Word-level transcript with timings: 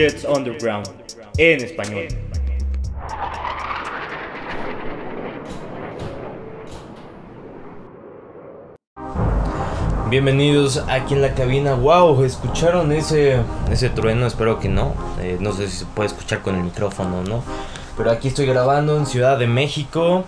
Jets 0.00 0.24
Underground 0.24 0.88
en 1.36 1.62
español. 1.62 2.08
Bienvenidos 10.08 10.82
aquí 10.88 11.12
en 11.12 11.20
la 11.20 11.34
cabina. 11.34 11.74
Wow, 11.74 12.24
¿escucharon 12.24 12.92
ese, 12.92 13.42
ese 13.70 13.90
trueno? 13.90 14.26
Espero 14.26 14.58
que 14.58 14.70
no. 14.70 14.94
Eh, 15.20 15.36
no 15.38 15.52
sé 15.52 15.68
si 15.68 15.80
se 15.80 15.84
puede 15.84 16.06
escuchar 16.06 16.40
con 16.40 16.54
el 16.54 16.64
micrófono 16.64 17.22
no. 17.22 17.44
Pero 17.98 18.10
aquí 18.10 18.28
estoy 18.28 18.46
grabando 18.46 18.96
en 18.96 19.04
Ciudad 19.04 19.38
de 19.38 19.48
México. 19.48 20.24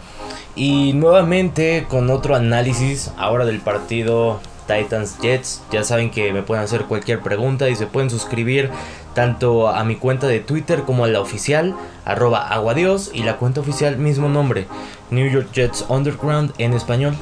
Y 0.55 0.93
nuevamente 0.93 1.87
con 1.89 2.11
otro 2.11 2.37
análisis 2.37 3.11
ahora 3.17 3.47
del 3.47 3.61
partido 3.61 4.39
Titans 4.67 5.19
Jets. 5.21 5.63
Ya 5.71 5.85
saben 5.85 6.11
que 6.11 6.33
me 6.33 6.43
pueden 6.43 6.65
hacer 6.65 6.85
cualquier 6.85 7.21
pregunta 7.21 7.69
y 7.69 7.75
se 7.75 7.87
pueden 7.87 8.11
suscribir 8.11 8.71
tanto 9.15 9.69
a 9.69 9.85
mi 9.85 9.97
cuenta 9.97 10.27
de 10.27 10.41
Twitter 10.41 10.83
como 10.83 11.05
a 11.05 11.09
la 11.09 11.21
oficial, 11.21 11.75
arroba 12.05 12.49
aguadios, 12.49 13.11
y 13.13 13.23
la 13.23 13.37
cuenta 13.37 13.61
oficial 13.61 13.99
mismo 13.99 14.29
nombre, 14.29 14.67
New 15.11 15.31
York 15.31 15.49
Jets 15.53 15.85
Underground 15.89 16.53
en 16.59 16.73
español. 16.73 17.15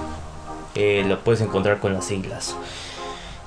Eh, 0.75 1.05
lo 1.07 1.19
puedes 1.21 1.41
encontrar 1.41 1.80
con 1.80 1.93
las 1.93 2.05
siglas. 2.05 2.55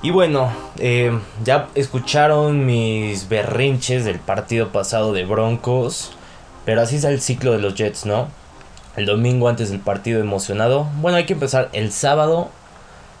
Y 0.02 0.10
bueno, 0.10 0.52
eh, 0.78 1.18
ya 1.42 1.68
escucharon 1.74 2.66
mis 2.66 3.28
berrinches 3.28 4.04
del 4.04 4.18
partido 4.18 4.68
pasado 4.68 5.12
de 5.12 5.24
Broncos. 5.24 6.12
Pero 6.66 6.82
así 6.82 6.96
es 6.96 7.04
el 7.04 7.20
ciclo 7.20 7.52
de 7.52 7.58
los 7.58 7.74
Jets, 7.74 8.06
¿no? 8.06 8.28
El 8.96 9.06
domingo 9.06 9.48
antes 9.48 9.70
del 9.70 9.80
partido 9.80 10.20
emocionado. 10.20 10.84
Bueno, 11.00 11.16
hay 11.16 11.26
que 11.26 11.32
empezar 11.32 11.70
el 11.72 11.92
sábado. 11.92 12.50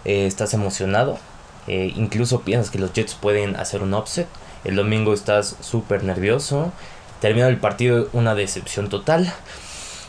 Eh, 0.04 0.26
estás 0.26 0.54
emocionado. 0.54 1.18
incluso 1.66 2.42
piensas 2.42 2.70
que 2.70 2.78
los 2.78 2.92
Jets 2.92 3.14
pueden 3.14 3.56
hacer 3.56 3.82
un 3.82 3.94
offset. 3.94 4.28
El 4.64 4.76
domingo 4.76 5.12
estás 5.12 5.56
súper 5.60 6.04
nervioso. 6.04 6.72
Termina 7.20 7.48
el 7.48 7.58
partido 7.58 8.08
una 8.12 8.34
decepción 8.34 8.88
total. 8.88 9.32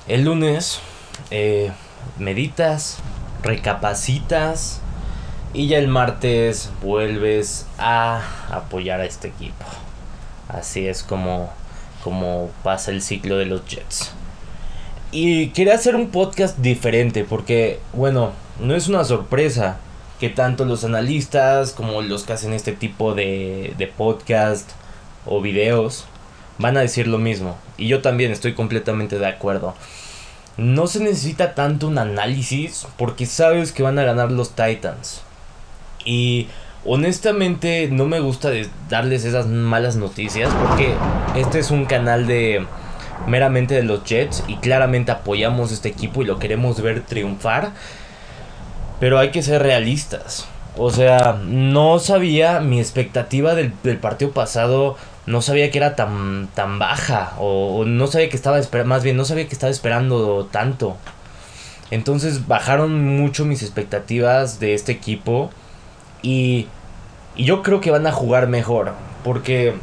El 0.08 0.24
lunes 0.24 0.80
meditas, 2.18 2.98
recapacitas 3.44 4.82
y 5.54 5.68
ya 5.68 5.78
el 5.78 5.88
martes 5.88 6.72
vuelves 6.82 7.66
a 7.78 8.22
apoyar 8.50 9.02
a 9.02 9.06
este 9.06 9.30
equipo. 9.30 9.66
Así 10.48 10.88
es 10.88 11.04
como, 11.04 11.52
como 12.04 12.50
pasa 12.64 12.92
el 12.92 13.02
ciclo 13.02 13.38
de 13.38 13.46
los 13.46 13.66
Jets. 13.66 14.12
Y 15.12 15.50
quería 15.50 15.76
hacer 15.76 15.96
un 15.96 16.10
podcast 16.10 16.58
diferente 16.58 17.24
porque, 17.24 17.80
bueno, 17.94 18.32
no 18.60 18.76
es 18.76 18.88
una 18.88 19.04
sorpresa 19.06 19.78
que 20.20 20.30
tanto 20.30 20.66
los 20.66 20.84
analistas 20.84 21.72
como 21.72 22.02
los 22.02 22.24
que 22.24 22.34
hacen 22.34 22.54
este 22.54 22.72
tipo 22.72 23.14
de, 23.14 23.74
de 23.78 23.88
podcast 23.88 24.72
o 25.26 25.42
videos 25.42 26.06
van 26.58 26.78
a 26.78 26.82
decir 26.82 27.08
lo 27.08 27.18
mismo. 27.18 27.58
Y 27.78 27.88
yo 27.88 28.02
también 28.02 28.32
estoy 28.32 28.54
completamente 28.54 29.20
de 29.20 29.28
acuerdo 29.28 29.76
no 30.58 30.88
se 30.88 31.00
necesita 31.00 31.54
tanto 31.54 31.88
un 31.88 31.98
análisis 31.98 32.88
porque 32.98 33.26
sabes 33.26 33.72
que 33.72 33.84
van 33.84 34.00
a 34.00 34.04
ganar 34.04 34.32
los 34.32 34.52
Titans. 34.52 35.22
Y 36.06 36.48
honestamente 36.86 37.90
no 37.92 38.06
me 38.06 38.20
gusta 38.20 38.52
darles 38.90 39.26
esas 39.26 39.48
malas 39.48 39.96
noticias 39.96 40.54
porque 40.54 40.94
este 41.36 41.60
es 41.60 41.72
un 41.72 41.86
canal 41.86 42.28
de 42.28 42.66
meramente 43.28 43.74
de 43.74 43.84
los 43.84 44.04
Jets 44.04 44.44
y 44.48 44.58
claramente 44.58 45.12
apoyamos 45.12 45.72
este 45.72 45.90
equipo 45.90 46.22
y 46.22 46.26
lo 46.26 46.40
queremos 46.40 46.82
ver 46.82 47.02
triunfar. 47.02 47.72
Pero 49.00 49.20
hay 49.20 49.32
que 49.32 49.44
ser 49.44 49.62
realistas. 49.62 50.48
O 50.78 50.90
sea, 50.92 51.40
no 51.46 52.00
sabía 52.00 52.60
mi 52.60 52.80
expectativa 52.80 53.56
del, 53.56 53.74
del 53.84 53.98
partido 53.98 54.32
pasado 54.32 54.98
no 55.26 55.42
sabía 55.42 55.72
que 55.72 55.78
era 55.78 55.96
tan, 55.96 56.48
tan 56.54 56.78
baja 56.80 57.34
o, 57.40 57.84
no 57.86 58.08
sabía 58.08 58.30
que 58.30 58.36
estaba 58.36 58.60
esperando, 58.60 58.90
más 58.90 59.04
bien 59.04 59.18
no 59.18 59.26
sabía 59.26 59.48
que 59.48 59.54
estaba 59.54 59.72
esperando 59.72 60.48
tanto. 60.52 60.98
Entonces 61.92 62.48
bajaron 62.48 63.18
mucho 63.18 63.46
mis 63.46 63.62
expectativas 63.62 64.60
de 64.60 64.74
este 64.74 64.92
equipo 64.92 65.52
y, 66.22 66.68
y 67.36 67.46
yo 67.46 67.64
creo 67.64 67.82
que 67.82 67.92
van 67.92 68.08
a 68.08 68.12
jugar 68.12 68.48
mejor 68.48 68.94
porque 69.24 69.76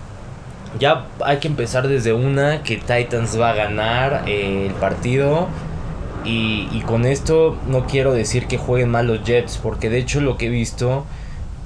ya 0.78 1.06
hay 1.24 1.38
que 1.38 1.48
empezar 1.48 1.88
desde 1.88 2.12
una 2.12 2.62
que 2.62 2.76
Titans 2.76 3.38
va 3.38 3.50
a 3.50 3.54
ganar 3.54 4.24
eh, 4.26 4.66
el 4.66 4.74
partido 4.74 5.48
y, 6.24 6.82
con 6.86 7.04
esto 7.04 7.58
no 7.66 7.86
quiero 7.86 8.12
decir 8.12 8.46
que 8.46 8.58
jueguen 8.58 8.90
mal 8.90 9.06
los 9.06 9.24
Jets 9.24 9.58
porque 9.58 9.88
de 9.88 9.98
hecho 9.98 10.20
lo 10.20 10.36
que 10.36 10.46
he 10.46 10.50
visto 10.50 11.04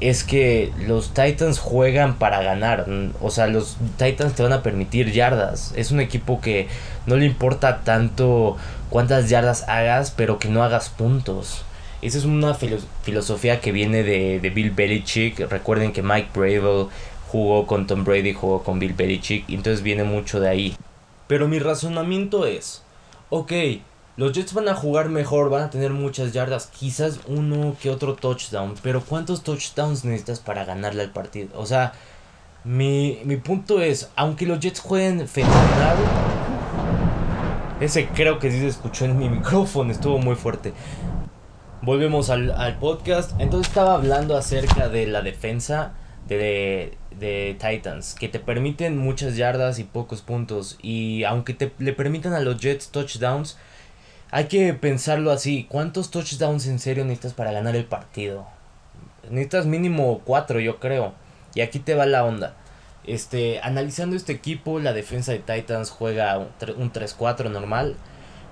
es 0.00 0.24
que 0.24 0.72
los 0.86 1.14
Titans 1.14 1.58
juegan 1.58 2.18
para 2.18 2.42
ganar. 2.42 2.86
O 3.20 3.30
sea, 3.30 3.46
los 3.46 3.76
Titans 3.96 4.34
te 4.34 4.42
van 4.42 4.52
a 4.52 4.62
permitir 4.62 5.12
yardas. 5.12 5.72
Es 5.76 5.90
un 5.90 6.00
equipo 6.00 6.40
que 6.40 6.68
no 7.06 7.16
le 7.16 7.24
importa 7.24 7.80
tanto 7.82 8.56
cuántas 8.90 9.30
yardas 9.30 9.68
hagas, 9.68 10.10
pero 10.10 10.38
que 10.38 10.48
no 10.48 10.62
hagas 10.62 10.90
puntos. 10.90 11.64
Esa 12.02 12.18
es 12.18 12.24
una 12.24 12.54
filosofía 12.54 13.60
que 13.60 13.72
viene 13.72 14.02
de, 14.02 14.38
de, 14.38 14.50
Bill 14.50 14.70
Belichick. 14.70 15.50
Recuerden 15.50 15.92
que 15.92 16.02
Mike 16.02 16.28
Bravel 16.34 16.88
jugó 17.28 17.66
con 17.66 17.86
Tom 17.86 18.04
Brady, 18.04 18.34
jugó 18.34 18.62
con 18.62 18.78
Bill 18.78 18.92
Belichick. 18.92 19.48
Entonces 19.48 19.82
viene 19.82 20.04
mucho 20.04 20.40
de 20.40 20.48
ahí. 20.48 20.76
Pero 21.26 21.48
mi 21.48 21.58
razonamiento 21.58 22.46
es, 22.46 22.82
ok, 23.30 23.52
los 24.16 24.32
Jets 24.32 24.54
van 24.54 24.68
a 24.68 24.74
jugar 24.74 25.10
mejor, 25.10 25.50
van 25.50 25.64
a 25.64 25.70
tener 25.70 25.90
muchas 25.90 26.32
yardas, 26.32 26.68
quizás 26.68 27.20
uno 27.26 27.76
que 27.80 27.90
otro 27.90 28.14
touchdown, 28.14 28.74
pero 28.82 29.02
¿cuántos 29.02 29.42
touchdowns 29.42 30.04
necesitas 30.04 30.40
para 30.40 30.64
ganarle 30.64 31.02
al 31.02 31.10
partido? 31.10 31.50
O 31.54 31.66
sea, 31.66 31.92
mi, 32.64 33.20
punto 33.44 33.82
es, 33.82 34.10
aunque 34.16 34.46
los 34.46 34.58
Jets 34.58 34.80
jueguen 34.80 35.28
fenomenal, 35.28 35.96
ese 37.78 38.08
creo 38.08 38.38
que 38.38 38.50
sí 38.50 38.58
se 38.60 38.68
escuchó 38.68 39.04
en 39.04 39.18
mi 39.18 39.28
micrófono, 39.30 39.92
estuvo 39.92 40.18
muy 40.18 40.34
fuerte. 40.34 40.72
Volvemos 41.82 42.30
al, 42.30 42.50
al 42.52 42.78
podcast, 42.78 43.38
entonces 43.38 43.68
estaba 43.68 43.94
hablando 43.94 44.34
acerca 44.36 44.88
de 44.88 45.06
la 45.06 45.20
defensa 45.20 45.92
de, 46.26 46.96
de 47.10 47.56
Titans, 47.60 48.14
que 48.14 48.28
te 48.28 48.40
permiten 48.40 48.96
muchas 48.96 49.36
yardas 49.36 49.78
y 49.78 49.84
pocos 49.84 50.22
puntos, 50.22 50.78
y 50.80 51.24
aunque 51.24 51.52
te, 51.52 51.70
le 51.78 51.92
permitan 51.92 52.32
a 52.32 52.40
los 52.40 52.58
Jets 52.58 52.88
touchdowns, 52.88 53.58
hay 54.30 54.46
que 54.46 54.74
pensarlo 54.74 55.30
así. 55.30 55.66
¿Cuántos 55.68 56.10
touchdowns 56.10 56.66
en 56.66 56.78
serio 56.78 57.04
necesitas 57.04 57.32
para 57.32 57.52
ganar 57.52 57.76
el 57.76 57.84
partido? 57.84 58.46
Necesitas 59.30 59.66
mínimo 59.66 60.20
cuatro, 60.24 60.60
yo 60.60 60.78
creo. 60.78 61.14
Y 61.54 61.60
aquí 61.60 61.78
te 61.78 61.94
va 61.94 62.06
la 62.06 62.24
onda. 62.24 62.54
Este, 63.04 63.60
analizando 63.62 64.16
este 64.16 64.32
equipo, 64.32 64.80
la 64.80 64.92
defensa 64.92 65.32
de 65.32 65.38
Titans 65.38 65.90
juega 65.90 66.38
un 66.38 66.92
3-4 66.92 67.50
normal. 67.50 67.96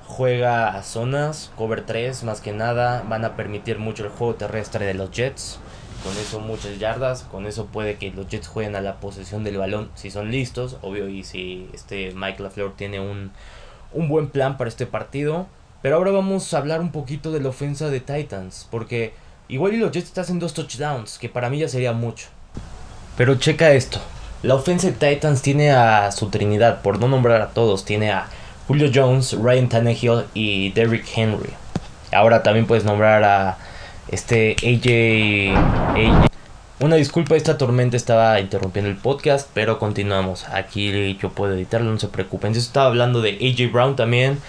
Juega 0.07 0.69
a 0.69 0.83
zonas, 0.83 1.51
cover 1.57 1.85
3 1.85 2.23
más 2.25 2.41
que 2.41 2.53
nada. 2.53 3.05
Van 3.09 3.25
a 3.25 3.37
permitir 3.37 3.79
mucho 3.79 4.05
el 4.05 4.11
juego 4.11 4.37
terrestre 4.37 4.87
de 4.87 4.95
los 4.95 5.11
Jets. 5.11 5.59
Con 6.05 6.17
eso 6.19 6.39
muchas 6.39 6.79
yardas. 6.79 7.23
Con 7.25 7.47
eso 7.47 7.67
puede 7.67 7.97
que 7.97 8.13
los 8.13 8.29
Jets 8.29 8.47
jueguen 8.47 8.77
a 8.77 8.81
la 8.81 9.01
posesión 9.01 9.43
del 9.43 9.59
balón 9.59 9.91
si 9.95 10.11
son 10.11 10.31
listos. 10.31 10.77
Obvio, 10.83 11.09
y 11.09 11.25
si 11.25 11.69
este 11.75 12.13
Mike 12.13 12.43
LaFleur 12.43 12.77
tiene 12.77 13.01
un, 13.01 13.33
un 13.93 14.09
buen 14.09 14.29
plan 14.29 14.57
para 14.57 14.69
este 14.69 14.87
partido. 14.87 15.49
Pero 15.85 15.97
ahora 15.97 16.13
vamos 16.13 16.55
a 16.55 16.57
hablar 16.57 16.81
un 16.81 16.91
poquito 16.91 17.31
de 17.31 17.41
la 17.41 17.51
ofensa 17.51 17.91
de 17.91 18.01
Titans. 18.01 18.67
Porque 18.71 19.13
igual 19.49 19.75
y 19.75 19.77
los 19.77 19.93
Jets 19.93 20.07
están 20.07 20.25
en 20.31 20.39
dos 20.39 20.55
touchdowns, 20.55 21.19
que 21.19 21.29
para 21.29 21.51
mí 21.51 21.59
ya 21.59 21.69
sería 21.69 21.93
mucho. 21.93 22.29
Pero 23.19 23.35
checa 23.35 23.71
esto. 23.75 24.01
La 24.43 24.55
ofensa 24.55 24.87
de 24.87 24.95
Titans 24.95 25.43
tiene 25.43 25.73
a 25.73 26.11
su 26.11 26.31
trinidad, 26.31 26.81
por 26.81 26.99
no 26.99 27.07
nombrar 27.07 27.43
a 27.43 27.49
todos. 27.49 27.85
Tiene 27.85 28.13
a 28.13 28.29
Julio 28.67 28.91
Jones, 28.95 29.37
Ryan 29.39 29.69
Tannehill 29.69 30.25
y 30.33 30.71
Derrick 30.71 31.05
Henry. 31.15 31.51
Ahora 32.13 32.43
también 32.43 32.67
puedes 32.67 32.87
nombrar 32.87 33.23
a 33.23 33.59
este 34.09 34.57
AJ, 34.63 35.55
AJ. 35.99 36.29
Una 36.81 36.97
disculpa, 36.97 37.37
esta 37.37 37.59
tormenta 37.59 37.99
estaba 37.99 38.41
interrumpiendo 38.41 38.91
el 38.91 38.97
podcast, 38.97 39.51
pero 39.53 39.79
continuamos. 39.79 40.49
Aquí 40.49 41.19
yo 41.21 41.29
puedo 41.29 41.53
editarlo, 41.53 41.93
no 41.93 41.99
se 41.99 42.09
preocupen. 42.09 42.55
Yo 42.55 42.61
estaba 42.61 42.87
hablando 42.87 43.21
de 43.21 43.33
AJ 43.33 43.71
Brown 43.71 43.97
también. 43.97 44.41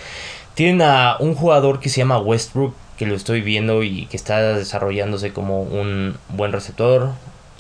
Tienen 0.56 0.82
a 0.82 1.18
un 1.20 1.36
jugador 1.36 1.80
que 1.80 1.90
se 1.90 1.98
llama 1.98 2.18
Westbrook, 2.18 2.74
que 2.98 3.06
lo 3.06 3.16
estoy 3.16 3.42
viendo 3.42 3.84
y 3.84 4.06
que 4.08 4.18
está 4.18 4.42
desarrollándose 4.54 5.34
como 5.34 5.62
un 5.62 6.18
buen 6.30 6.52
receptor. 6.52 7.12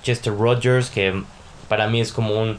Chester 0.01 0.33
Rogers, 0.35 0.89
que 0.89 1.23
para 1.67 1.87
mí 1.87 1.99
es 1.99 2.13
como 2.13 2.41
un 2.41 2.57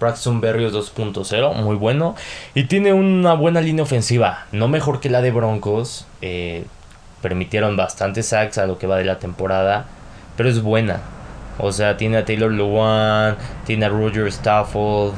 Braxton 0.00 0.40
Berrios 0.40 0.72
2.0, 0.72 1.54
muy 1.54 1.76
bueno. 1.76 2.16
Y 2.54 2.64
tiene 2.64 2.92
una 2.92 3.34
buena 3.34 3.60
línea 3.60 3.84
ofensiva, 3.84 4.46
no 4.50 4.66
mejor 4.66 5.00
que 5.00 5.08
la 5.08 5.22
de 5.22 5.30
Broncos. 5.30 6.06
Eh, 6.20 6.64
permitieron 7.22 7.76
bastantes 7.76 8.26
sacks 8.26 8.58
a 8.58 8.66
lo 8.66 8.78
que 8.78 8.88
va 8.88 8.96
de 8.96 9.04
la 9.04 9.20
temporada, 9.20 9.86
pero 10.36 10.48
es 10.48 10.60
buena. 10.60 11.00
O 11.58 11.70
sea, 11.70 11.96
tiene 11.96 12.16
a 12.16 12.24
Taylor 12.24 12.50
Lewan, 12.50 13.36
tiene 13.64 13.86
a 13.86 13.88
Roger 13.88 14.26
Stafford, 14.26 15.12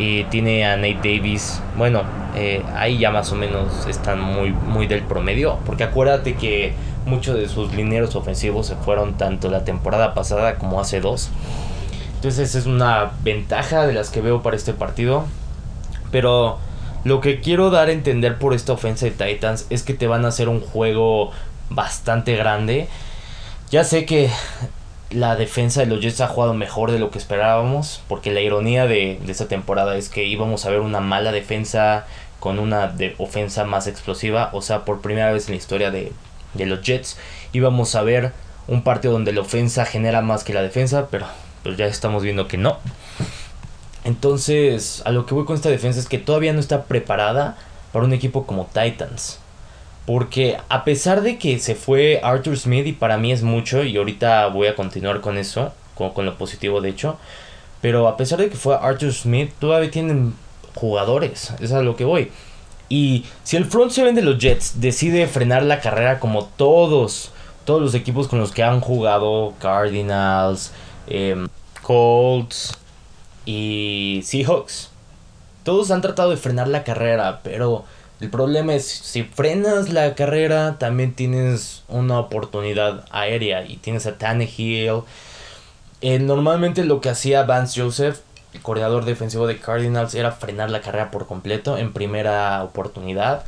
y 0.00 0.24
tiene 0.24 0.64
a 0.64 0.76
Nate 0.76 0.94
Davis. 0.94 1.60
Bueno, 1.76 2.04
eh, 2.34 2.64
ahí 2.74 2.96
ya 2.96 3.10
más 3.10 3.30
o 3.32 3.34
menos 3.34 3.86
están 3.86 4.18
muy, 4.18 4.50
muy 4.50 4.86
del 4.86 5.02
promedio. 5.02 5.58
Porque 5.66 5.84
acuérdate 5.84 6.36
que 6.36 6.72
muchos 7.04 7.36
de 7.36 7.50
sus 7.50 7.74
lineros 7.74 8.16
ofensivos 8.16 8.66
se 8.66 8.76
fueron 8.76 9.18
tanto 9.18 9.50
la 9.50 9.62
temporada 9.64 10.14
pasada 10.14 10.54
como 10.54 10.80
hace 10.80 11.02
dos. 11.02 11.28
Entonces 12.14 12.54
es 12.54 12.64
una 12.64 13.10
ventaja 13.22 13.86
de 13.86 13.92
las 13.92 14.08
que 14.08 14.22
veo 14.22 14.42
para 14.42 14.56
este 14.56 14.72
partido. 14.72 15.26
Pero 16.10 16.56
lo 17.04 17.20
que 17.20 17.42
quiero 17.42 17.68
dar 17.68 17.88
a 17.88 17.92
entender 17.92 18.38
por 18.38 18.54
esta 18.54 18.72
ofensa 18.72 19.04
de 19.04 19.10
Titans 19.10 19.66
es 19.68 19.82
que 19.82 19.92
te 19.92 20.06
van 20.06 20.24
a 20.24 20.28
hacer 20.28 20.48
un 20.48 20.62
juego 20.62 21.30
bastante 21.68 22.36
grande. 22.36 22.88
Ya 23.70 23.84
sé 23.84 24.06
que 24.06 24.30
la 25.10 25.36
defensa 25.36 25.80
de 25.80 25.86
los 25.86 26.00
Jets 26.00 26.20
ha 26.20 26.28
jugado 26.28 26.54
mejor 26.54 26.92
de 26.92 26.98
lo 26.98 27.10
que 27.10 27.18
esperábamos, 27.18 28.02
porque 28.08 28.32
la 28.32 28.40
ironía 28.40 28.86
de, 28.86 29.20
esta 29.28 29.48
temporada 29.48 29.96
es 29.96 30.08
que 30.08 30.24
íbamos 30.24 30.64
a 30.66 30.70
ver 30.70 30.80
una 30.80 31.00
mala 31.00 31.32
defensa 31.32 32.06
con 32.38 32.58
una 32.58 32.94
ofensa 33.18 33.64
más 33.64 33.86
explosiva, 33.86 34.50
o 34.52 34.62
sea, 34.62 34.84
por 34.84 35.00
primera 35.00 35.32
vez 35.32 35.48
en 35.48 35.54
la 35.54 35.58
historia 35.58 35.90
de, 35.90 36.12
de 36.54 36.66
los 36.66 36.82
Jets 36.82 37.18
íbamos 37.52 37.94
a 37.94 38.02
ver 38.02 38.32
un 38.68 38.82
partido 38.82 39.12
donde 39.12 39.32
la 39.32 39.40
ofensa 39.40 39.84
genera 39.84 40.22
más 40.22 40.44
que 40.44 40.54
la 40.54 40.62
defensa, 40.62 41.08
pero 41.10 41.26
pues 41.62 41.76
ya 41.76 41.86
estamos 41.86 42.22
viendo 42.22 42.48
que 42.48 42.56
no. 42.56 42.78
Entonces, 44.04 45.02
a 45.04 45.10
lo 45.10 45.26
que 45.26 45.34
voy 45.34 45.44
con 45.44 45.56
esta 45.56 45.68
defensa 45.68 46.00
es 46.00 46.08
que 46.08 46.18
todavía 46.18 46.52
no 46.52 46.60
está 46.60 46.84
preparada 46.84 47.58
para 47.92 48.04
un 48.04 48.12
equipo 48.12 48.46
como 48.46 48.66
Titans. 48.66 49.40
Porque 50.06 50.56
a 50.68 50.84
pesar 50.84 51.22
de 51.22 51.38
que 51.38 51.58
se 51.58 51.74
fue 51.74 52.20
Arthur 52.22 52.56
Smith 52.56 52.86
y 52.86 52.92
para 52.92 53.16
mí 53.16 53.32
es 53.32 53.42
mucho, 53.42 53.84
y 53.84 53.96
ahorita 53.96 54.46
voy 54.48 54.66
a 54.68 54.74
continuar 54.74 55.20
con 55.20 55.38
eso, 55.38 55.72
con, 55.94 56.24
lo 56.24 56.36
positivo 56.36 56.80
de 56.80 56.88
hecho, 56.88 57.18
pero 57.80 58.08
a 58.08 58.16
pesar 58.16 58.38
de 58.40 58.48
que 58.48 58.56
fue 58.56 58.74
Arthur 58.74 59.12
Smith, 59.12 59.52
todavía 59.58 59.90
tienen 59.90 60.34
jugadores, 60.74 61.52
es 61.60 61.72
a 61.72 61.82
lo 61.82 61.96
que 61.96 62.04
voy. 62.04 62.30
Y 62.88 63.24
si 63.44 63.56
el 63.56 63.66
front 63.66 63.92
seven 63.92 64.14
de 64.14 64.22
los 64.22 64.38
Jets 64.38 64.80
decide 64.80 65.26
frenar 65.28 65.62
la 65.62 65.80
carrera 65.80 66.18
como 66.18 66.46
todos, 66.46 67.30
todos 67.64 67.80
los 67.80 67.94
equipos 67.94 68.26
con 68.26 68.40
los 68.40 68.50
que 68.50 68.64
han 68.64 68.80
jugado, 68.80 69.54
Cardinals, 69.60 70.72
eh, 71.06 71.46
Colts 71.82 72.76
y 73.46 74.22
Seahawks, 74.24 74.90
todos 75.62 75.90
han 75.90 76.00
tratado 76.00 76.30
de 76.30 76.36
frenar 76.36 76.68
la 76.68 76.82
carrera, 76.82 77.40
pero 77.44 77.84
el 78.20 78.28
problema 78.28 78.74
es 78.74 78.86
si 78.86 79.22
frenas 79.22 79.88
la 79.88 80.14
carrera, 80.14 80.78
también 80.78 81.14
tienes 81.14 81.84
una 81.88 82.18
oportunidad 82.18 83.06
aérea 83.10 83.64
y 83.64 83.76
tienes 83.78 84.06
a 84.06 84.18
Tannehill. 84.18 85.02
Eh, 86.02 86.18
normalmente 86.18 86.84
lo 86.84 87.00
que 87.00 87.08
hacía 87.08 87.44
Vance 87.44 87.80
Joseph, 87.80 88.18
el 88.52 88.60
coordinador 88.60 89.06
defensivo 89.06 89.46
de 89.46 89.58
Cardinals, 89.58 90.14
era 90.14 90.32
frenar 90.32 90.70
la 90.70 90.82
carrera 90.82 91.10
por 91.10 91.26
completo 91.26 91.78
en 91.78 91.94
primera 91.94 92.62
oportunidad. 92.62 93.44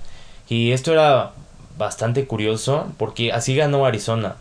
Y 0.49 0.73
esto 0.73 0.93
era 0.93 1.33
bastante 1.77 2.27
curioso 2.27 2.91
porque 2.97 3.31
así 3.33 3.55
ganó 3.55 3.85
Arizona. 3.85 4.37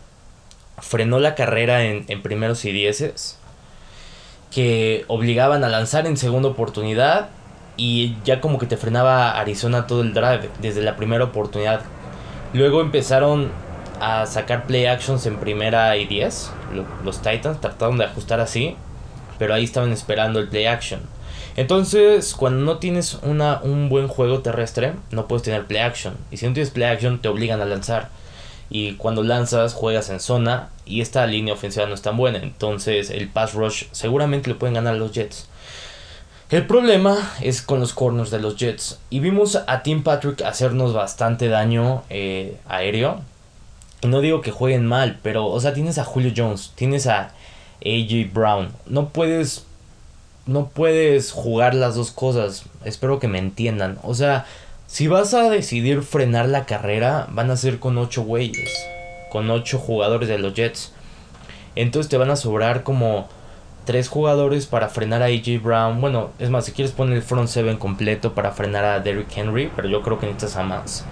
Frenó 0.77 1.19
la 1.19 1.35
carrera 1.35 1.83
en, 1.83 2.05
en 2.07 2.21
primeros 2.21 2.63
y 2.63 2.71
dieces 2.71 3.37
que 4.49 5.05
obligaban 5.07 5.63
a 5.63 5.69
lanzar 5.69 6.07
en 6.07 6.17
segunda 6.17 6.49
oportunidad 6.49 7.29
y 7.81 8.15
ya 8.23 8.41
como 8.41 8.59
que 8.59 8.67
te 8.67 8.77
frenaba 8.77 9.39
Arizona 9.39 9.87
todo 9.87 10.03
el 10.03 10.13
drive 10.13 10.51
desde 10.61 10.83
la 10.83 10.95
primera 10.97 11.23
oportunidad. 11.23 11.81
Luego 12.53 12.79
empezaron 12.79 13.49
a 13.99 14.27
sacar 14.27 14.67
play 14.67 14.85
actions 14.85 15.25
en 15.25 15.37
primera 15.37 15.97
y 15.97 16.05
10. 16.05 16.51
Los 17.03 17.23
Titans 17.23 17.59
trataron 17.59 17.97
de 17.97 18.05
ajustar 18.05 18.39
así, 18.39 18.75
pero 19.39 19.55
ahí 19.55 19.63
estaban 19.63 19.91
esperando 19.91 20.39
el 20.39 20.47
play 20.47 20.67
action. 20.67 20.99
Entonces, 21.55 22.35
cuando 22.35 22.63
no 22.63 22.77
tienes 22.77 23.17
una, 23.23 23.59
un 23.63 23.89
buen 23.89 24.07
juego 24.07 24.41
terrestre, 24.41 24.93
no 25.09 25.27
puedes 25.27 25.41
tener 25.41 25.65
play 25.65 25.81
action. 25.81 26.13
Y 26.29 26.37
si 26.37 26.45
no 26.45 26.53
tienes 26.53 26.69
play 26.69 26.87
action, 26.87 27.19
te 27.19 27.29
obligan 27.29 27.61
a 27.61 27.65
lanzar. 27.65 28.09
Y 28.69 28.93
cuando 28.93 29.23
lanzas, 29.23 29.73
juegas 29.73 30.11
en 30.11 30.19
zona. 30.19 30.69
Y 30.85 31.01
esta 31.01 31.25
línea 31.25 31.55
ofensiva 31.55 31.87
no 31.87 31.95
es 31.95 32.03
tan 32.03 32.15
buena. 32.15 32.37
Entonces, 32.37 33.09
el 33.09 33.27
pass 33.27 33.55
rush 33.55 33.85
seguramente 33.91 34.49
le 34.51 34.55
pueden 34.55 34.75
ganar 34.75 34.97
los 34.97 35.13
Jets. 35.13 35.47
El 36.51 36.67
problema 36.67 37.31
es 37.39 37.61
con 37.61 37.79
los 37.79 37.93
corners 37.93 38.29
de 38.29 38.39
los 38.39 38.57
Jets. 38.57 38.99
Y 39.09 39.21
vimos 39.21 39.57
a 39.67 39.83
Tim 39.83 40.03
Patrick 40.03 40.41
hacernos 40.41 40.93
bastante 40.93 41.47
daño 41.47 42.03
eh, 42.09 42.57
aéreo. 42.67 43.21
Y 44.01 44.07
no 44.07 44.19
digo 44.19 44.41
que 44.41 44.51
jueguen 44.51 44.85
mal, 44.85 45.17
pero, 45.23 45.45
o 45.45 45.57
sea, 45.61 45.73
tienes 45.73 45.97
a 45.97 46.03
Julio 46.03 46.33
Jones, 46.35 46.73
tienes 46.75 47.07
a 47.07 47.31
AJ 47.85 48.33
Brown. 48.33 48.73
No 48.85 49.09
puedes. 49.09 49.65
No 50.45 50.67
puedes 50.67 51.31
jugar 51.31 51.73
las 51.73 51.95
dos 51.95 52.11
cosas. 52.11 52.65
Espero 52.83 53.19
que 53.19 53.29
me 53.29 53.39
entiendan. 53.39 53.97
O 54.03 54.13
sea, 54.13 54.45
si 54.87 55.07
vas 55.07 55.33
a 55.33 55.49
decidir 55.49 56.01
frenar 56.01 56.49
la 56.49 56.65
carrera, 56.65 57.27
van 57.31 57.49
a 57.49 57.55
ser 57.55 57.79
con 57.79 57.97
8 57.97 58.23
güeyes. 58.23 58.69
Con 59.31 59.49
8 59.49 59.79
jugadores 59.79 60.27
de 60.27 60.37
los 60.37 60.53
Jets. 60.53 60.91
Entonces 61.75 62.09
te 62.09 62.17
van 62.17 62.29
a 62.29 62.35
sobrar 62.35 62.83
como 62.83 63.29
tres 63.91 64.07
jugadores 64.07 64.67
para 64.67 64.87
frenar 64.87 65.21
a 65.21 65.25
AJ 65.25 65.61
Brown. 65.61 65.99
Bueno, 65.99 66.29
es 66.39 66.49
más, 66.49 66.63
si 66.63 66.71
quieres 66.71 66.93
poner 66.93 67.17
el 67.17 67.21
front 67.21 67.49
seven 67.49 67.75
completo 67.75 68.33
para 68.33 68.51
frenar 68.51 68.85
a 68.85 69.01
Derrick 69.01 69.35
Henry, 69.35 69.69
pero 69.75 69.89
yo 69.89 70.01
creo 70.01 70.17
que 70.17 70.27
necesitas 70.27 70.55
a 70.55 70.63
más. 70.63 71.03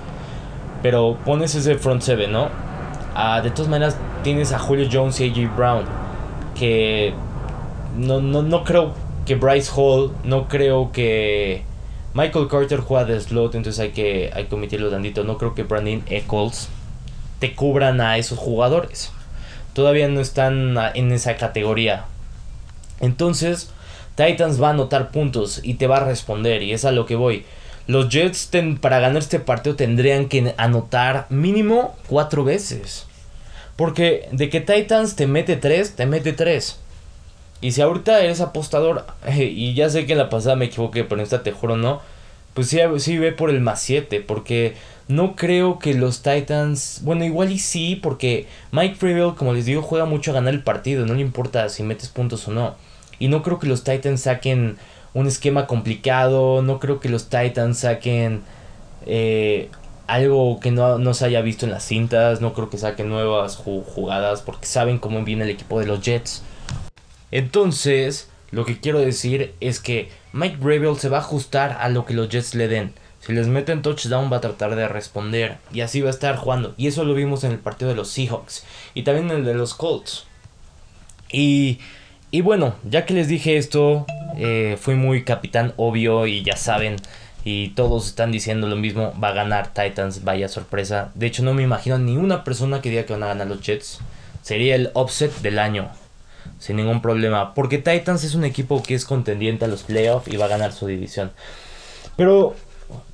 Pero 0.82 1.18
pones 1.26 1.54
ese 1.56 1.76
front 1.76 2.02
seven, 2.02 2.32
¿no? 2.32 2.48
Ah, 3.16 3.42
de 3.42 3.52
todas 3.52 3.68
maneras, 3.68 3.98
tienes 4.24 4.54
a 4.54 4.60
Julio 4.60 4.88
Jones 4.90 5.20
y 5.20 5.30
AJ 5.30 5.58
Brown. 5.58 5.84
Que 6.58 7.14
no, 7.98 8.22
no, 8.22 8.44
no 8.44 8.64
creo 8.64 8.94
que 9.26 9.36
Bryce 9.36 9.70
Hall, 9.76 10.14
no 10.24 10.48
creo 10.48 10.94
que 10.94 11.64
Michael 12.14 12.48
Carter 12.48 12.80
juega 12.80 13.04
de 13.04 13.20
slot, 13.20 13.56
entonces 13.56 13.82
hay 13.82 13.90
que, 13.90 14.32
hay 14.34 14.46
que 14.46 14.56
omitirlo 14.56 14.90
tantito. 14.90 15.26
No 15.26 15.38
creo 15.38 15.54
que 15.54 15.64
Brandon 15.64 16.02
Eccles 16.08 16.70
te 17.40 17.54
cubran 17.56 18.00
a 18.00 18.18
esos 18.18 18.40
jugadores. 18.40 19.12
Todavía 19.74 20.08
no 20.08 20.22
están 20.22 20.78
en 20.94 21.12
esa 21.12 21.36
categoría 21.36 22.06
entonces, 23.00 23.72
Titans 24.16 24.62
va 24.62 24.68
a 24.68 24.72
anotar 24.72 25.12
puntos 25.12 25.62
y 25.64 25.76
te 25.76 25.88
va 25.88 25.98
a 25.98 26.06
responder. 26.06 26.62
Y 26.62 26.74
es 26.74 26.86
a 26.86 26.92
lo 26.92 27.06
que 27.06 27.16
voy. 27.16 27.46
Los 27.88 28.10
Jets 28.10 28.50
para 28.82 29.00
ganar 29.00 29.22
este 29.22 29.40
partido 29.40 29.76
tendrían 29.76 30.28
que 30.28 30.54
anotar 30.58 31.26
mínimo 31.30 31.96
cuatro 32.08 32.44
veces. 32.44 33.06
Porque 33.76 34.28
de 34.32 34.50
que 34.50 34.62
Titans 34.62 35.16
te 35.16 35.26
mete 35.26 35.56
tres, 35.56 35.96
te 35.96 36.06
mete 36.06 36.34
tres. 36.34 36.80
Y 37.62 37.72
si 37.72 37.82
ahorita 37.82 38.22
eres 38.22 38.42
apostador, 38.42 39.06
y 39.36 39.74
ya 39.74 39.90
sé 39.90 40.06
que 40.06 40.14
en 40.14 40.20
la 40.20 40.30
pasada 40.30 40.56
me 40.56 40.66
equivoqué, 40.66 41.04
pero 41.04 41.20
en 41.20 41.24
esta 41.24 41.44
te 41.44 41.52
juro 41.52 41.78
no, 41.78 42.02
pues 42.54 42.68
sí, 42.68 42.80
sí 42.98 43.18
ve 43.18 43.32
por 43.32 43.50
el 43.50 43.62
más 43.62 43.82
7, 43.82 44.22
porque 44.22 44.76
no 45.08 45.36
creo 45.36 45.80
que 45.80 45.94
los 45.94 46.22
Titans, 46.22 47.00
bueno, 47.04 47.26
igual 47.26 47.52
y 47.52 47.60
sí, 47.60 47.96
porque 47.96 48.48
Mike 48.72 48.96
Freville, 48.96 49.36
como 49.36 49.54
les 49.54 49.66
digo, 49.66 49.82
juega 49.82 50.06
mucho 50.06 50.32
a 50.32 50.36
ganar 50.36 50.54
el 50.54 50.64
partido, 50.64 51.06
no 51.06 51.14
le 51.14 51.22
importa 51.22 51.70
si 51.70 51.84
metes 51.84 52.10
puntos 52.10 52.48
o 52.48 52.52
no. 52.52 52.76
Y 53.20 53.28
no 53.28 53.44
creo 53.44 53.60
que 53.60 53.68
los 53.68 53.84
Titans 53.84 54.22
saquen 54.22 54.78
un 55.14 55.28
esquema 55.28 55.68
complicado. 55.68 56.62
No 56.62 56.80
creo 56.80 57.00
que 57.00 57.10
los 57.10 57.30
Titans 57.30 57.80
saquen 57.80 58.42
eh, 59.06 59.70
algo 60.08 60.60
que 60.60 60.72
no, 60.72 61.14
se 61.14 61.26
haya 61.26 61.42
visto 61.42 61.66
en 61.66 61.72
las 61.72 61.84
cintas. 61.84 62.42
No 62.42 62.54
creo 62.54 62.70
que 62.70 62.78
saquen 62.78 63.10
nuevas 63.10 63.58
jugadas 63.58 64.42
porque 64.42 64.66
saben 64.66 64.98
cómo 64.98 65.24
viene 65.24 65.44
el 65.44 65.50
equipo 65.50 65.80
de 65.80 65.86
los 65.86 66.02
Jets. 66.02 66.44
Entonces, 67.32 68.30
lo 68.52 68.66
que 68.66 68.80
quiero 68.80 69.00
decir 69.00 69.54
es 69.60 69.80
que 69.80 70.10
Mike 70.34 70.58
Gravel 70.60 70.98
se 70.98 71.10
va 71.10 71.18
a 71.18 71.22
ajustar 71.22 71.78
a 71.80 71.90
lo 71.90 72.06
que 72.06 72.14
los 72.14 72.30
Jets 72.30 72.56
le 72.56 72.68
den. 72.68 72.94
Si 73.20 73.34
les 73.34 73.48
meten 73.48 73.82
touchdown 73.82 74.32
va 74.32 74.38
a 74.38 74.42
tratar 74.42 74.76
de 74.76 74.88
responder 74.88 75.58
y 75.74 75.82
así 75.82 76.02
va 76.02 76.08
a 76.08 76.12
estar 76.12 76.38
jugando. 76.38 76.74
Y 76.78 76.88
eso 76.88 77.04
lo 77.04 77.14
vimos 77.14 77.44
en 77.44 77.52
el 77.52 77.60
partido 77.60 77.90
de 77.90 77.96
los 77.96 78.10
Seahawks 78.10 78.66
y 78.94 79.04
también 79.04 79.30
en 79.30 79.38
el 79.40 79.46
de 79.46 79.54
los 79.54 79.76
Colts. 79.76 80.26
Y 81.32 81.80
y 82.32 82.42
bueno, 82.42 82.76
ya 82.90 83.06
que 83.06 83.14
les 83.14 83.28
dije 83.28 83.58
esto, 83.58 84.06
eh, 84.38 84.78
fui 84.80 84.96
muy 84.96 85.24
capitán 85.24 85.74
obvio 85.78 86.28
y 86.28 86.44
ya 86.44 86.56
saben, 86.56 86.98
y 87.44 87.70
todos 87.70 88.08
están 88.08 88.32
diciendo 88.32 88.68
lo 88.68 88.76
mismo, 88.76 89.14
va 89.22 89.30
a 89.30 89.34
ganar 89.34 89.74
Titans, 89.74 90.24
vaya 90.24 90.48
sorpresa. 90.48 91.12
De 91.16 91.26
hecho, 91.26 91.44
no 91.44 91.54
me 91.54 91.64
imagino 91.64 91.98
ni 91.98 92.18
una 92.18 92.44
persona 92.44 92.82
que 92.82 92.90
diga 92.90 93.06
que 93.06 93.14
van 93.14 93.24
a 93.24 93.28
ganar 93.28 93.48
los 93.48 93.62
Jets. 93.62 94.00
Sería 94.42 94.76
el 94.76 94.92
offset 94.94 95.34
del 95.42 95.60
año, 95.60 95.90
sin 96.60 96.76
ningún 96.76 97.02
problema, 97.02 97.54
porque 97.54 97.78
Titans 97.78 98.24
es 98.24 98.36
un 98.36 98.44
equipo 98.44 98.84
que 98.84 98.96
es 98.96 99.06
contendiente 99.06 99.66
a 99.66 99.68
los 99.68 99.84
playoffs 99.84 100.28
y 100.28 100.38
va 100.38 100.46
a 100.46 100.50
ganar 100.50 100.74
su 100.74 100.88
división. 100.88 101.32
Pero 102.16 102.56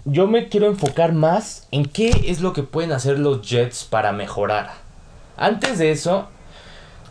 yo 0.05 0.27
me 0.27 0.49
quiero 0.49 0.67
enfocar 0.67 1.13
más 1.13 1.67
en 1.71 1.85
qué 1.85 2.25
es 2.27 2.41
lo 2.41 2.53
que 2.53 2.63
pueden 2.63 2.91
hacer 2.91 3.19
los 3.19 3.47
Jets 3.47 3.83
para 3.83 4.11
mejorar. 4.11 4.71
Antes 5.37 5.77
de 5.77 5.91
eso, 5.91 6.27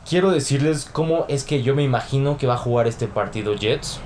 quiero 0.09 0.31
decirles 0.31 0.89
cómo 0.91 1.25
es 1.29 1.45
que 1.45 1.63
yo 1.63 1.75
me 1.75 1.83
imagino 1.83 2.37
que 2.37 2.47
va 2.47 2.55
a 2.55 2.59
jugar 2.59 2.87
este 2.87 3.07
partido 3.07 3.55
Jets. 3.55 4.01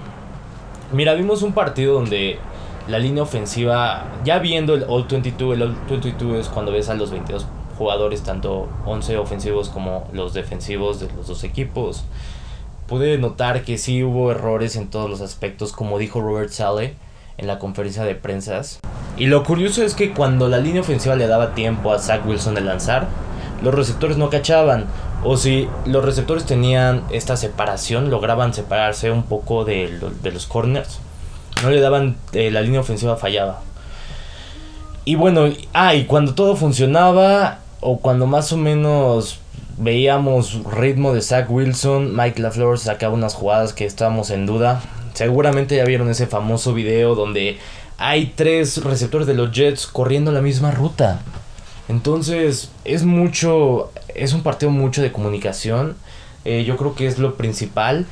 Mira, 0.93 1.15
vimos 1.15 1.43
un 1.43 1.53
partido 1.53 1.95
donde 1.95 2.39
la 2.87 2.99
línea 2.99 3.23
ofensiva, 3.23 4.07
ya 4.25 4.39
viendo 4.39 4.75
el 4.75 4.85
All 4.89 5.07
22, 5.09 5.55
el 5.55 5.63
All 5.63 5.77
22 5.89 6.39
es 6.39 6.49
cuando 6.49 6.73
ves 6.73 6.89
a 6.89 6.95
los 6.95 7.11
22 7.11 7.47
jugadores, 7.77 8.23
tanto 8.23 8.69
11 8.87 9.19
ofensivos 9.19 9.69
como 9.69 10.09
los 10.13 10.35
defensivos 10.35 11.01
de 11.01 11.09
los 11.15 11.27
dos 11.27 11.45
equipos. 11.45 12.05
Pude 12.87 13.19
notar 13.19 13.63
que 13.63 13.77
sí 13.77 14.03
hubo 14.03 14.31
errores 14.31 14.77
en 14.77 14.89
todos 14.89 15.11
los 15.11 15.21
aspectos, 15.21 15.73
como 15.73 15.99
dijo 15.99 16.21
Robert 16.21 16.51
Sale 16.51 16.95
en 17.37 17.47
la 17.47 17.59
conferencia 17.59 18.05
de 18.05 18.15
prensas. 18.15 18.81
Y 19.17 19.27
lo 19.27 19.45
curioso 19.45 19.85
es 19.85 19.95
que 19.95 20.13
cuando 20.13 20.49
la 20.49 20.59
línea 20.59 20.81
ofensiva 20.81 21.15
le 21.15 21.27
daba 21.27 21.55
tiempo 21.55 21.93
a 21.93 21.99
Zach 21.99 22.27
Wilson 22.27 22.55
de 22.55 22.63
lanzar, 22.63 23.07
los 23.63 23.75
receptores 23.75 24.17
no 24.17 24.31
cachaban 24.31 24.87
o 25.25 25.37
si 25.37 25.69
los 25.85 26.05
receptores 26.05 26.45
tenían 26.45 27.05
esta 27.11 27.37
separación, 27.37 28.11
lograban 28.11 28.55
separarse 28.55 29.11
un 29.11 29.25
poco 29.25 29.65
de, 29.65 29.99
de 30.23 30.33
los 30.33 30.47
corners. 30.47 31.01
No 31.63 31.71
le 31.71 31.81
daban, 31.81 32.17
eh, 32.33 32.51
la 32.51 32.61
línea 32.61 32.81
ofensiva 32.81 33.17
fallaba. 33.17 33.61
Y 35.05 35.15
bueno, 35.15 35.49
ah, 35.73 35.95
y 35.95 36.05
cuando 36.05 36.35
todo 36.35 36.55
funcionaba, 36.55 37.61
o 37.81 37.99
cuando 37.99 38.27
más 38.27 38.53
o 38.53 38.57
menos 38.57 39.41
veíamos 39.79 40.61
ritmo 40.71 41.15
de 41.15 41.23
Zach 41.23 41.49
Wilson, 41.49 42.15
Mike 42.15 42.43
LaFleur 42.43 42.79
sacaba 42.79 43.15
unas 43.15 43.35
jugadas 43.35 43.73
que 43.73 43.87
estábamos 43.87 44.31
en 44.31 44.47
duda. 44.47 44.83
Seguramente 45.15 45.77
ya 45.77 45.85
vieron 45.85 46.09
ese 46.11 46.27
famoso 46.27 46.75
video 46.75 47.15
donde 47.15 47.59
hay 47.97 48.33
tres 48.37 48.85
receptores 48.85 49.27
de 49.27 49.35
los 49.35 49.51
Jets 49.51 49.87
corriendo 49.87 50.31
la 50.31 50.43
misma 50.43 50.71
ruta. 50.71 51.21
Entonces, 51.89 52.71
es 52.85 53.05
mucho, 53.05 53.91
es 54.15 54.33
un 54.33 54.43
partido 54.43 54.71
mucho 54.71 55.03
de 55.03 55.13
comunicación. 55.13 55.97
Eh, 56.45 56.65
yo 56.65 56.77
creo 56.77 56.95
que 56.95 57.07
es 57.07 57.19
lo 57.19 57.35
principal, 57.35 58.07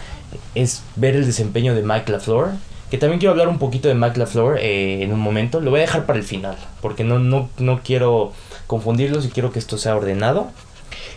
es 0.54 0.83
ver 0.97 1.14
el 1.14 1.26
desempeño 1.26 1.75
de 1.75 1.83
Mike 1.83 2.11
LaFleur. 2.11 2.52
Que 2.90 2.99
también 2.99 3.18
quiero 3.18 3.33
hablar 3.33 3.49
un 3.49 3.59
poquito 3.59 3.88
de 3.88 3.95
Mike 3.95 4.18
LaFleur 4.18 4.59
eh, 4.59 5.02
en 5.02 5.12
un 5.12 5.21
momento. 5.21 5.61
Lo 5.61 5.71
voy 5.71 5.80
a 5.80 5.83
dejar 5.83 6.06
para 6.06 6.18
el 6.18 6.25
final, 6.25 6.56
porque 6.80 7.04
no, 7.04 7.18
no, 7.18 7.50
no 7.59 7.80
quiero 7.83 8.33
confundirlos 8.66 9.25
y 9.25 9.28
quiero 9.28 9.52
que 9.52 9.59
esto 9.59 9.76
sea 9.76 9.97
ordenado. 9.97 10.49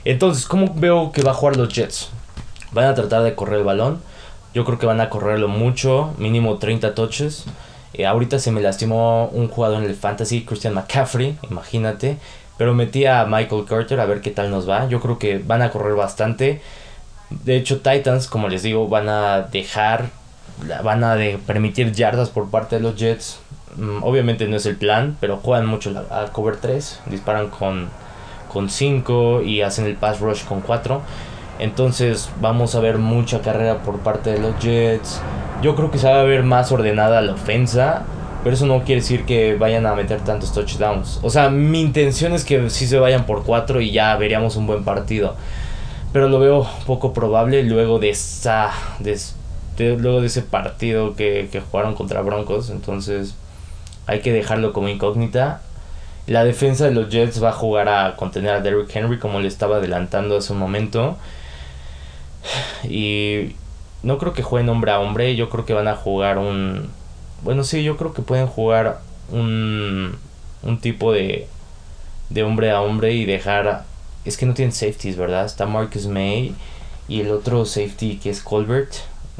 Entonces, 0.03 0.45
¿cómo 0.45 0.73
veo 0.75 1.11
que 1.11 1.21
va 1.21 1.31
a 1.31 1.35
jugar 1.35 1.57
los 1.57 1.73
Jets? 1.73 2.09
Van 2.71 2.85
a 2.85 2.95
tratar 2.95 3.23
de 3.23 3.35
correr 3.35 3.59
el 3.59 3.65
balón. 3.65 4.01
Yo 4.53 4.65
creo 4.65 4.79
que 4.79 4.85
van 4.85 4.99
a 4.99 5.09
correrlo 5.09 5.47
mucho, 5.47 6.13
mínimo 6.17 6.57
30 6.57 6.95
touches. 6.95 7.45
Eh, 7.93 8.05
ahorita 8.05 8.39
se 8.39 8.51
me 8.51 8.61
lastimó 8.61 9.27
un 9.27 9.47
jugador 9.47 9.83
en 9.83 9.89
el 9.89 9.95
fantasy, 9.95 10.43
Christian 10.43 10.73
McCaffrey, 10.73 11.37
imagínate. 11.49 12.17
Pero 12.59 12.75
metí 12.75 13.07
a 13.07 13.25
Michael 13.25 13.65
Carter 13.65 13.99
a 13.99 14.05
ver 14.05 14.21
qué 14.21 14.29
tal 14.29 14.51
nos 14.51 14.69
va. 14.69 14.87
Yo 14.87 14.99
creo 14.99 15.17
que 15.17 15.39
van 15.39 15.63
a 15.63 15.71
correr 15.71 15.95
bastante. 15.95 16.61
De 17.31 17.55
hecho, 17.55 17.81
Titans, 17.81 18.27
como 18.27 18.49
les 18.49 18.61
digo, 18.61 18.87
van 18.87 19.09
a 19.09 19.41
dejar, 19.41 20.09
van 20.83 21.03
a 21.03 21.17
permitir 21.47 21.91
yardas 21.91 22.29
por 22.29 22.51
parte 22.51 22.75
de 22.75 22.81
los 22.81 22.95
Jets. 22.95 23.39
Mm, 23.77 24.03
obviamente 24.03 24.47
no 24.47 24.57
es 24.57 24.67
el 24.67 24.75
plan, 24.75 25.17
pero 25.19 25.37
juegan 25.37 25.65
mucho 25.65 25.91
a 26.11 26.25
cover 26.31 26.57
3. 26.57 27.01
Disparan 27.07 27.49
con 27.49 27.89
con 28.49 28.69
5 28.69 29.43
y 29.43 29.61
hacen 29.61 29.85
el 29.85 29.95
pass 29.95 30.19
rush 30.19 30.43
con 30.43 30.59
4. 30.59 31.01
Entonces 31.59 32.29
vamos 32.41 32.75
a 32.75 32.79
ver 32.79 32.97
mucha 32.97 33.41
carrera 33.41 33.77
por 33.77 33.99
parte 33.99 34.31
de 34.31 34.39
los 34.39 34.59
Jets. 34.59 35.21
Yo 35.61 35.75
creo 35.75 35.91
que 35.91 35.97
se 35.97 36.07
va 36.07 36.19
a 36.19 36.23
ver 36.23 36.43
más 36.43 36.71
ordenada 36.71 37.21
la 37.21 37.33
ofensa. 37.33 38.03
Pero 38.43 38.55
eso 38.55 38.65
no 38.65 38.83
quiere 38.83 39.01
decir 39.01 39.25
que 39.25 39.55
vayan 39.55 39.85
a 39.85 39.95
meter 39.95 40.21
tantos 40.21 40.53
touchdowns. 40.53 41.19
O 41.21 41.29
sea, 41.29 41.49
mi 41.49 41.81
intención 41.81 42.33
es 42.33 42.45
que 42.45 42.69
sí 42.69 42.87
se 42.87 42.97
vayan 42.97 43.25
por 43.25 43.43
4 43.43 43.81
y 43.81 43.91
ya 43.91 44.15
veríamos 44.15 44.55
un 44.55 44.65
buen 44.67 44.83
partido. 44.83 45.35
Pero 46.13 46.29
lo 46.29 46.39
veo 46.39 46.67
poco 46.85 47.13
probable 47.13 47.63
luego 47.63 47.99
de 47.99 48.09
esa. 48.09 48.71
luego 49.77 50.21
de 50.21 50.27
ese 50.27 50.41
partido 50.41 51.15
que, 51.15 51.49
que 51.51 51.59
jugaron 51.59 51.95
contra 51.95 52.21
Broncos. 52.21 52.69
Entonces 52.69 53.35
hay 54.07 54.21
que 54.21 54.31
dejarlo 54.31 54.73
como 54.73 54.87
incógnita. 54.87 55.61
La 56.25 56.43
defensa 56.43 56.85
de 56.85 56.91
los 56.91 57.09
Jets 57.09 57.43
va 57.43 57.49
a 57.49 57.53
jugar 57.53 57.89
a 57.89 58.15
contener 58.15 58.53
a 58.53 58.61
Derrick 58.61 58.95
Henry 58.95 59.19
como 59.19 59.39
le 59.39 59.47
estaba 59.47 59.77
adelantando 59.77 60.37
hace 60.37 60.53
un 60.53 60.59
momento. 60.59 61.17
Y 62.83 63.55
no 64.03 64.17
creo 64.17 64.33
que 64.33 64.43
jueguen 64.43 64.69
hombre 64.69 64.91
a 64.91 64.99
hombre, 64.99 65.35
yo 65.35 65.49
creo 65.49 65.65
que 65.65 65.73
van 65.73 65.87
a 65.87 65.95
jugar 65.95 66.37
un... 66.37 66.89
Bueno, 67.43 67.63
sí, 67.63 67.83
yo 67.83 67.97
creo 67.97 68.13
que 68.13 68.21
pueden 68.21 68.47
jugar 68.47 68.99
un, 69.31 70.17
un 70.63 70.79
tipo 70.79 71.11
de, 71.13 71.47
de 72.29 72.43
hombre 72.43 72.71
a 72.71 72.81
hombre 72.81 73.13
y 73.13 73.25
dejar... 73.25 73.85
Es 74.25 74.37
que 74.37 74.45
no 74.45 74.53
tienen 74.53 74.73
safeties, 74.73 75.15
¿verdad? 75.15 75.45
Está 75.45 75.65
Marcus 75.65 76.07
May 76.07 76.53
y 77.07 77.21
el 77.21 77.31
otro 77.31 77.65
safety 77.65 78.17
que 78.17 78.29
es 78.29 78.41
Colbert, 78.41 78.91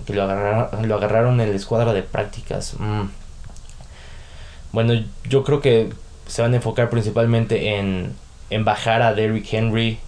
que 0.05 0.13
lo 0.13 0.23
agarraron, 0.23 0.87
lo 0.87 0.95
agarraron 0.95 1.41
en 1.41 1.49
la 1.49 1.55
escuadra 1.55 1.93
de 1.93 2.01
prácticas. 2.01 2.75
Mm. 2.79 3.09
Bueno, 4.71 4.93
yo 5.27 5.43
creo 5.43 5.61
que 5.61 5.89
se 6.27 6.41
van 6.41 6.53
a 6.53 6.57
enfocar 6.57 6.89
principalmente 6.89 7.77
en, 7.77 8.13
en 8.49 8.65
bajar 8.65 9.01
a 9.01 9.13
Derrick 9.13 9.51
Henry. 9.51 9.99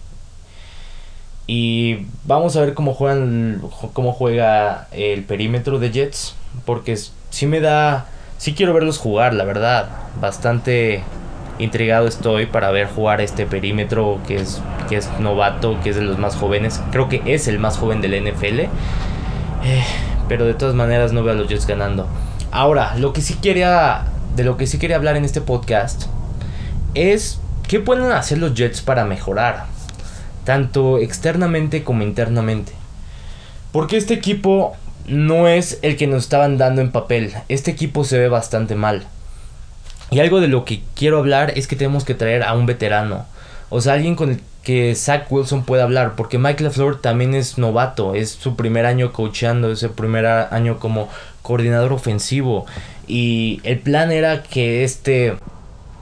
Y 1.46 2.06
vamos 2.24 2.56
a 2.56 2.60
ver 2.60 2.74
cómo 2.74 2.94
juegan 2.94 3.62
cómo 3.92 4.12
juega 4.12 4.88
el 4.92 5.24
perímetro 5.24 5.78
de 5.78 5.90
Jets. 5.90 6.34
Porque 6.64 6.96
sí 7.32 7.46
me 7.46 7.60
da. 7.60 8.06
Sí 8.38 8.54
quiero 8.54 8.72
verlos 8.74 8.98
jugar, 8.98 9.34
la 9.34 9.44
verdad. 9.44 9.88
Bastante 10.20 11.02
intrigado 11.58 12.06
estoy 12.06 12.46
para 12.46 12.70
ver 12.70 12.88
jugar 12.88 13.20
este 13.20 13.46
perímetro 13.46 14.20
que 14.26 14.36
es, 14.36 14.60
que 14.88 14.96
es 14.96 15.08
novato, 15.18 15.78
que 15.82 15.90
es 15.90 15.96
de 15.96 16.02
los 16.02 16.18
más 16.18 16.36
jóvenes. 16.36 16.80
Creo 16.92 17.08
que 17.08 17.22
es 17.26 17.48
el 17.48 17.58
más 17.58 17.78
joven 17.78 18.00
del 18.00 18.22
NFL. 18.22 18.60
Eh, 19.64 19.84
pero 20.28 20.44
de 20.44 20.54
todas 20.54 20.74
maneras 20.74 21.12
no 21.12 21.24
veo 21.24 21.32
a 21.32 21.36
los 21.36 21.48
Jets 21.48 21.66
ganando. 21.66 22.06
Ahora, 22.50 22.96
lo 22.96 23.12
que 23.12 23.22
sí 23.22 23.34
quería 23.34 24.04
de 24.36 24.44
lo 24.44 24.56
que 24.56 24.66
sí 24.66 24.78
quería 24.78 24.96
hablar 24.96 25.16
en 25.16 25.24
este 25.24 25.40
podcast 25.40 26.04
es 26.94 27.38
qué 27.68 27.80
pueden 27.80 28.10
hacer 28.12 28.38
los 28.38 28.54
Jets 28.54 28.80
para 28.80 29.04
mejorar, 29.04 29.66
tanto 30.44 30.98
externamente 30.98 31.84
como 31.84 32.02
internamente. 32.02 32.72
Porque 33.72 33.96
este 33.96 34.14
equipo 34.14 34.76
no 35.06 35.48
es 35.48 35.78
el 35.82 35.96
que 35.96 36.06
nos 36.06 36.24
estaban 36.24 36.58
dando 36.58 36.80
en 36.80 36.92
papel. 36.92 37.32
Este 37.48 37.70
equipo 37.70 38.04
se 38.04 38.18
ve 38.18 38.28
bastante 38.28 38.74
mal. 38.74 39.06
Y 40.10 40.20
algo 40.20 40.40
de 40.40 40.48
lo 40.48 40.64
que 40.64 40.82
quiero 40.94 41.18
hablar 41.18 41.52
es 41.56 41.66
que 41.66 41.76
tenemos 41.76 42.04
que 42.04 42.14
traer 42.14 42.42
a 42.42 42.54
un 42.54 42.66
veterano. 42.66 43.26
O 43.70 43.80
sea, 43.80 43.94
alguien 43.94 44.14
con 44.14 44.30
el 44.30 44.40
que 44.62 44.94
Zach 44.94 45.30
Wilson 45.30 45.64
pueda 45.64 45.84
hablar. 45.84 46.14
Porque 46.16 46.38
Mike 46.38 46.62
LaFleur 46.62 47.00
también 47.00 47.34
es 47.34 47.56
novato. 47.58 48.14
Es 48.14 48.30
su 48.30 48.54
primer 48.54 48.84
año 48.84 49.12
coachando. 49.12 49.72
Es 49.72 49.80
su 49.80 49.92
primer 49.92 50.26
año 50.26 50.78
como 50.78 51.08
coordinador 51.40 51.92
ofensivo. 51.92 52.66
Y 53.06 53.60
el 53.64 53.78
plan 53.78 54.12
era 54.12 54.42
que 54.42 54.84
este 54.84 55.36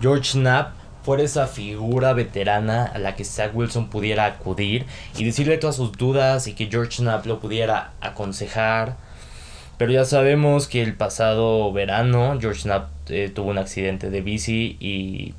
George 0.00 0.32
Knapp 0.32 0.79
fuera 1.02 1.22
esa 1.22 1.46
figura 1.46 2.12
veterana 2.12 2.84
a 2.84 2.98
la 2.98 3.16
que 3.16 3.24
Zach 3.24 3.54
Wilson 3.54 3.88
pudiera 3.88 4.26
acudir 4.26 4.86
y 5.16 5.24
decirle 5.24 5.58
todas 5.58 5.76
sus 5.76 5.92
dudas 5.92 6.46
y 6.46 6.54
que 6.54 6.66
George 6.66 7.02
Knapp 7.02 7.26
lo 7.26 7.40
pudiera 7.40 7.92
aconsejar. 8.00 8.96
Pero 9.78 9.92
ya 9.92 10.04
sabemos 10.04 10.68
que 10.68 10.82
el 10.82 10.94
pasado 10.94 11.72
verano 11.72 12.38
George 12.40 12.62
Knapp 12.64 12.90
eh, 13.08 13.30
tuvo 13.34 13.50
un 13.50 13.58
accidente 13.58 14.10
de 14.10 14.20
bici 14.20 14.76
y, 14.78 15.34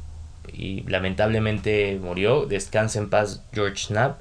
y 0.52 0.82
lamentablemente 0.88 2.00
murió. 2.02 2.48
Descansa 2.48 3.00
en 3.00 3.10
paz 3.10 3.44
George 3.54 3.88
Knapp. 3.88 4.20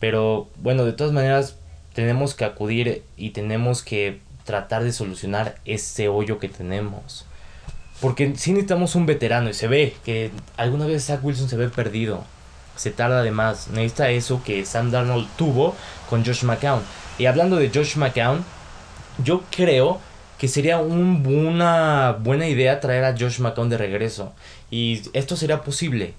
Pero 0.00 0.48
bueno, 0.56 0.84
de 0.84 0.92
todas 0.92 1.12
maneras 1.12 1.56
tenemos 1.94 2.34
que 2.34 2.44
acudir 2.44 3.04
y 3.16 3.30
tenemos 3.30 3.82
que 3.82 4.18
tratar 4.44 4.82
de 4.82 4.92
solucionar 4.92 5.54
ese 5.64 6.08
hoyo 6.08 6.38
que 6.40 6.48
tenemos. 6.48 7.24
Porque 8.02 8.34
si 8.36 8.50
necesitamos 8.50 8.96
un 8.96 9.06
veterano 9.06 9.48
y 9.48 9.54
se 9.54 9.68
ve 9.68 9.94
que 10.04 10.32
alguna 10.56 10.86
vez 10.86 11.06
Zach 11.06 11.20
Wilson 11.22 11.48
se 11.48 11.56
ve 11.56 11.68
perdido. 11.68 12.24
Se 12.74 12.90
tarda 12.90 13.22
de 13.22 13.30
más. 13.30 13.68
Necesita 13.68 14.10
eso 14.10 14.42
que 14.44 14.66
Sam 14.66 14.90
Darnold 14.90 15.28
tuvo 15.36 15.76
con 16.10 16.24
Josh 16.24 16.42
McCown. 16.42 16.82
Y 17.16 17.26
hablando 17.26 17.56
de 17.56 17.70
Josh 17.72 17.96
McCown, 17.96 18.44
yo 19.22 19.44
creo 19.54 20.00
que 20.36 20.48
sería 20.48 20.78
una 20.78 22.16
buena 22.18 22.48
idea 22.48 22.80
traer 22.80 23.04
a 23.04 23.16
Josh 23.16 23.38
McCown 23.38 23.68
de 23.68 23.78
regreso. 23.78 24.32
Y 24.68 25.02
esto 25.12 25.36
sería 25.36 25.62
posible. 25.62 26.14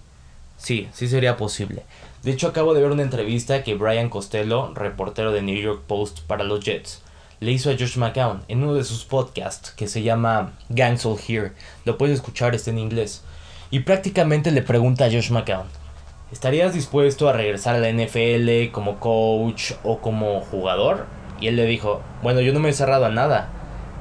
Sí, 0.56 0.88
sí 0.94 1.10
sería 1.10 1.36
posible. 1.36 1.84
De 2.24 2.32
hecho, 2.32 2.48
acabo 2.48 2.74
de 2.74 2.82
ver 2.82 2.92
una 2.92 3.04
entrevista 3.04 3.62
que 3.66 3.76
Brian 3.76 4.08
Costello, 4.08 4.74
reportero 4.74 5.34
de 5.34 5.42
New 5.42 5.62
York 5.62 5.82
Post 5.86 6.22
para 6.22 6.46
los 6.46 6.64
Jets, 6.64 7.03
le 7.44 7.52
hizo 7.52 7.70
a 7.70 7.74
Josh 7.74 7.98
McCown 7.98 8.42
en 8.48 8.64
uno 8.64 8.74
de 8.74 8.86
sus 8.86 9.04
podcasts 9.04 9.72
que 9.72 9.88
se 9.88 10.02
llama 10.02 10.54
Gangs 10.70 11.06
All 11.06 11.20
Here. 11.28 11.52
Lo 11.84 11.98
puedes 11.98 12.16
escuchar, 12.16 12.56
está 12.56 12.72
en 12.72 12.80
inglés. 12.80 13.24
Y 13.70 13.82
prácticamente 13.82 14.52
le 14.52 14.62
pregunta 14.62 15.06
a 15.06 15.12
Josh 15.12 15.30
McCown, 15.30 15.66
¿estarías 16.32 16.74
dispuesto 16.74 17.28
a 17.28 17.34
regresar 17.34 17.76
a 17.76 17.80
la 17.80 17.92
NFL 17.92 18.72
como 18.72 19.00
coach 19.00 19.74
o 19.84 20.00
como 20.00 20.40
jugador? 20.40 21.06
Y 21.42 21.48
él 21.48 21.58
le 21.58 21.66
dijo, 21.66 22.02
bueno, 22.22 22.40
yo 22.40 22.54
no 22.54 22.62
me 22.62 22.70
he 22.70 22.74
cerrado 22.74 23.06
a 23.06 23.10
nada, 23.10 23.50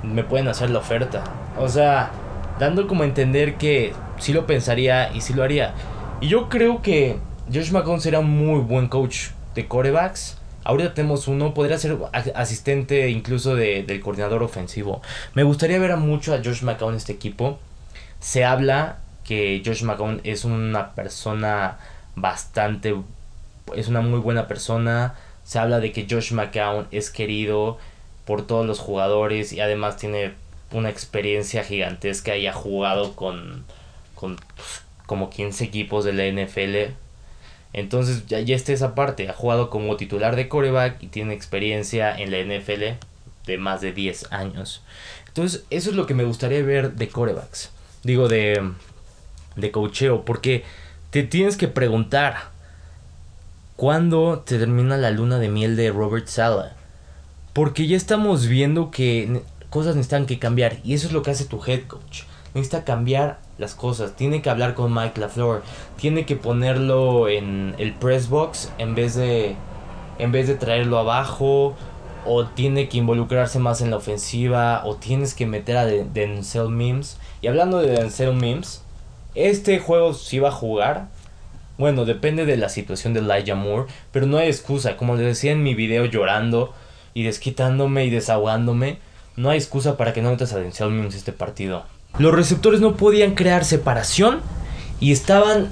me 0.05 0.23
pueden 0.23 0.47
hacer 0.47 0.71
la 0.71 0.79
oferta. 0.79 1.25
O 1.59 1.69
sea, 1.69 2.13
dando 2.61 2.87
como 2.87 3.03
a 3.03 3.07
entender 3.07 3.57
que 3.57 3.93
sí 4.19 4.33
lo 4.33 4.47
pensaría 4.47 5.13
y 5.13 5.21
sí 5.21 5.35
lo 5.35 5.43
haría. 5.43 5.75
Y 6.21 6.29
yo 6.29 6.49
creo 6.49 6.81
que 6.81 7.19
Josh 7.53 7.73
McCown 7.73 8.01
será 8.01 8.21
un 8.21 8.31
muy 8.31 8.61
buen 8.61 8.87
coach 8.87 9.31
de 9.57 9.67
corebacks 9.67 10.39
Ahorita 10.65 10.95
tenemos 10.95 11.29
uno, 11.29 11.55
podría 11.55 11.79
ser 11.79 11.97
asistente 12.35 13.09
incluso 13.11 13.55
de, 13.55 13.83
del 13.83 14.01
coordinador 14.01 14.43
ofensivo. 14.43 15.03
Me 15.35 15.43
gustaría 15.43 15.79
ver 15.79 15.93
a 15.93 15.97
mucho 15.97 16.35
a 16.35 16.39
Josh 16.39 16.63
McCown 16.63 16.93
en 16.93 16.97
este 16.99 17.13
equipo. 17.13 17.59
Se 18.21 18.45
habla 18.45 18.99
que 19.25 19.63
Josh 19.65 19.83
McCown 19.83 20.21
es 20.25 20.45
una 20.45 20.95
persona 20.95 21.79
bastante, 22.15 22.95
es 23.75 23.89
una 23.89 24.01
muy 24.01 24.21
buena 24.21 24.47
persona. 24.47 25.15
Se 25.45 25.59
habla 25.59 25.81
de 25.81 25.93
que 25.93 26.07
Josh 26.09 26.33
McCown 26.33 26.87
es 26.91 27.11
querido 27.11 27.79
por 28.25 28.47
todos 28.47 28.67
los 28.67 28.79
jugadores 28.79 29.53
y 29.53 29.61
además 29.61 29.97
tiene 29.97 30.35
una 30.71 30.91
experiencia 30.91 31.65
gigantesca 31.65 32.37
y 32.37 32.47
ha 32.47 32.53
jugado 32.53 33.15
con, 33.17 33.65
con 34.15 34.39
como 35.07 35.29
15 35.29 35.65
equipos 35.65 36.05
de 36.05 36.13
la 36.13 36.27
NFL 36.27 36.95
Entonces 37.73 38.27
ya, 38.27 38.41
ya 38.41 38.55
está 38.55 38.73
esa 38.73 38.95
parte. 38.95 39.29
Ha 39.29 39.35
jugado 39.35 39.71
como 39.71 39.97
titular 39.97 40.37
de 40.37 40.49
coreback 40.49 41.03
y 41.03 41.07
tiene 41.07 41.35
experiencia 41.35 42.15
en 42.17 42.31
la 42.31 42.39
NFL 42.39 42.99
de 43.47 43.59
más 43.59 43.81
de 43.81 43.93
10 43.93 44.33
años. 44.33 44.83
Entonces 45.29 45.65
eso 45.71 45.91
es 45.91 45.97
lo 45.97 46.07
que 46.07 46.15
me 46.15 46.25
gustaría 46.25 46.63
ver 46.63 46.93
de 46.95 47.09
corebacks. 47.09 47.71
Digo, 48.03 48.29
de, 48.29 48.73
de 49.57 49.71
cocheo. 49.71 50.25
Porque 50.25 50.65
te 51.11 51.23
tienes 51.23 51.57
que 51.57 51.69
preguntar. 51.69 52.53
¿Cuándo 53.77 54.45
te 54.47 54.59
termina 54.59 54.97
la 54.97 55.11
luna 55.11 55.39
de 55.39 55.49
miel 55.49 55.77
de 55.77 55.91
Robert 55.91 56.29
Sala? 56.29 56.77
Porque 57.53 57.87
ya 57.89 57.97
estamos 57.97 58.47
viendo 58.47 58.91
que 58.91 59.43
cosas 59.71 59.97
necesitan 59.97 60.27
que 60.27 60.39
cambiar. 60.39 60.77
Y 60.85 60.95
eso 60.95 61.07
es 61.07 61.13
lo 61.13 61.23
que 61.23 61.33
hace 61.33 61.47
tu 61.47 61.61
head 61.65 61.87
coach. 61.89 62.23
Necesita 62.55 62.85
cambiar 62.85 63.41
las 63.63 63.75
cosas. 63.75 64.15
Tiene 64.15 64.43
que 64.43 64.51
hablar 64.51 64.75
con 64.75 64.93
Mike 64.93 65.19
LaFleur. 65.19 65.63
Tiene 65.97 66.27
que 66.27 66.37
ponerlo 66.37 67.29
en 67.29 67.75
el 67.79 67.95
press 67.95 68.29
box 68.29 68.71
en 68.77 68.95
vez 68.95 69.15
de 69.15 69.57
en 70.19 70.31
vez 70.31 70.47
de 70.47 70.55
traerlo 70.55 70.99
abajo 70.99 71.75
o 72.25 72.47
tiene 72.47 72.89
que 72.89 72.99
involucrarse 72.99 73.59
más 73.59 73.81
en 73.81 73.91
la 73.91 73.97
ofensiva 73.97 74.83
o 74.85 74.97
tienes 74.97 75.35
que 75.35 75.47
meter 75.47 75.77
a 75.77 75.87
Denzel 75.87 76.69
Mims. 76.69 77.19
Y 77.41 77.49
hablando 77.49 77.79
de 77.79 77.93
Denzel 77.93 78.35
Mims, 78.35 78.83
este 79.35 79.79
juego 79.79 80.15
sí 80.15 80.39
va 80.39 80.49
a 80.49 80.53
jugar. 80.53 81.09
Bueno, 81.79 82.05
depende 82.05 82.45
de 82.45 82.57
la 82.57 82.69
situación 82.69 83.15
de 83.15 83.21
Elijah 83.21 83.55
Moore, 83.55 83.91
pero 84.13 84.27
no 84.27 84.39
hay 84.39 84.49
excusa. 84.49 84.97
Como 84.97 85.17
les 85.17 85.27
decía 85.27 85.53
en 85.53 85.63
mi 85.63 85.75
video 85.75 86.05
llorando 86.05 86.73
y 87.15 87.25
desquitándome 87.25 88.05
y 88.05 88.11
desahogándome, 88.11 88.99
no 89.37 89.51
hay 89.51 89.59
excusa 89.59 89.97
para 89.97 90.13
que 90.13 90.23
no 90.23 90.31
metas 90.31 90.53
a 90.53 90.59
Denzel 90.59 90.91
Mims 90.91 91.15
este 91.15 91.33
partido. 91.33 91.85
Los 92.19 92.35
receptores 92.35 92.81
no 92.81 92.97
podían 92.97 93.35
crear 93.35 93.65
separación 93.65 94.41
y 95.01 95.13
estaban 95.13 95.69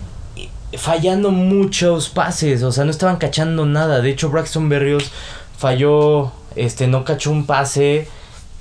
fallando 0.76 1.30
muchos 1.30 2.08
pases, 2.08 2.62
o 2.62 2.72
sea, 2.72 2.84
no 2.84 2.90
estaban 2.90 3.16
cachando 3.16 3.66
nada. 3.66 4.00
De 4.00 4.10
hecho, 4.10 4.30
Braxton 4.30 4.68
Berrios 4.68 5.10
falló, 5.58 6.32
este, 6.56 6.86
no 6.86 7.04
cachó 7.04 7.30
un 7.30 7.46
pase 7.46 8.08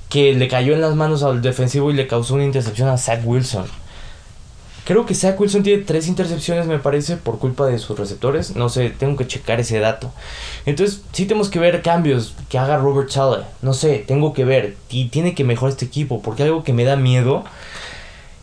que 0.08 0.34
le 0.34 0.48
cayó 0.48 0.74
en 0.74 0.80
las 0.80 0.94
manos 0.94 1.22
al 1.22 1.40
defensivo 1.40 1.90
y 1.90 1.94
le 1.94 2.06
causó 2.06 2.34
una 2.34 2.44
intercepción 2.44 2.88
a 2.88 2.98
Zach 2.98 3.20
Wilson. 3.24 3.66
Creo 4.90 5.06
que 5.06 5.14
Zach 5.14 5.38
Wilson 5.38 5.62
tiene 5.62 5.84
tres 5.84 6.08
intercepciones, 6.08 6.66
me 6.66 6.80
parece, 6.80 7.16
por 7.16 7.38
culpa 7.38 7.64
de 7.64 7.78
sus 7.78 7.96
receptores. 7.96 8.56
No 8.56 8.68
sé, 8.68 8.90
tengo 8.90 9.16
que 9.16 9.24
checar 9.24 9.60
ese 9.60 9.78
dato. 9.78 10.10
Entonces, 10.66 11.02
sí 11.12 11.26
tenemos 11.26 11.48
que 11.48 11.60
ver 11.60 11.80
cambios 11.82 12.34
que 12.48 12.58
haga 12.58 12.76
Robert 12.76 13.08
Sala. 13.08 13.46
No 13.62 13.72
sé, 13.72 14.02
tengo 14.04 14.32
que 14.32 14.44
ver. 14.44 14.74
Y 14.88 15.04
tiene 15.10 15.36
que 15.36 15.44
mejorar 15.44 15.70
este 15.70 15.84
equipo. 15.84 16.22
Porque 16.22 16.42
algo 16.42 16.64
que 16.64 16.72
me 16.72 16.82
da 16.82 16.96
miedo 16.96 17.44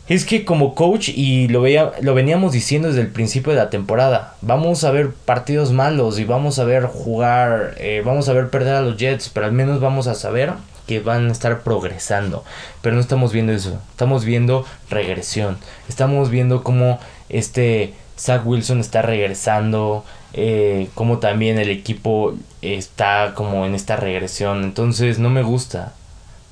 es 0.07 0.23
que 0.23 0.45
como 0.45 0.73
coach, 0.73 1.09
y 1.09 1.49
lo, 1.49 1.59
veía, 1.59 1.91
lo 1.99 2.13
veníamos 2.13 2.53
diciendo 2.53 2.87
desde 2.87 3.01
el 3.01 3.09
principio 3.09 3.51
de 3.51 3.57
la 3.57 3.69
temporada, 3.69 4.35
vamos 4.39 4.85
a 4.85 4.91
ver 4.91 5.11
partidos 5.11 5.73
malos 5.73 6.17
y 6.17 6.23
vamos 6.23 6.59
a 6.59 6.63
ver 6.63 6.85
jugar, 6.85 7.75
eh, 7.77 8.01
vamos 8.05 8.29
a 8.29 8.33
ver 8.33 8.49
perder 8.49 8.75
a 8.75 8.81
los 8.81 8.95
Jets, 8.95 9.27
pero 9.27 9.47
al 9.47 9.51
menos 9.51 9.81
vamos 9.81 10.07
a 10.07 10.15
saber 10.15 10.53
que 10.87 10.99
van 10.99 11.29
a 11.29 11.31
estar 11.31 11.61
progresando. 11.61 12.43
Pero 12.81 12.95
no 12.95 13.01
estamos 13.01 13.33
viendo 13.33 13.53
eso, 13.53 13.79
estamos 13.91 14.25
viendo 14.25 14.65
regresión, 14.89 15.57
estamos 15.87 16.29
viendo 16.29 16.63
cómo 16.63 16.99
este 17.29 17.93
Zach 18.17 18.45
Wilson 18.45 18.79
está 18.79 19.01
regresando, 19.01 20.03
eh, 20.33 20.89
como 20.95 21.19
también 21.19 21.59
el 21.59 21.69
equipo 21.69 22.33
está 22.61 23.33
como 23.35 23.65
en 23.65 23.75
esta 23.75 23.95
regresión. 23.95 24.63
Entonces 24.63 25.19
no 25.19 25.29
me 25.29 25.43
gusta, 25.43 25.93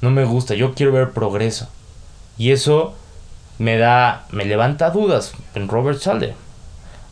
no 0.02 0.12
me 0.12 0.26
gusta, 0.26 0.54
yo 0.54 0.74
quiero 0.76 0.92
ver 0.92 1.12
progreso. 1.12 1.70
Y 2.38 2.52
eso 2.52 2.94
me 3.58 3.78
da, 3.78 4.26
me 4.32 4.46
levanta 4.46 4.90
dudas 4.92 5.34
en 5.56 5.68
Robert 5.68 6.00
Sale. 6.00 6.36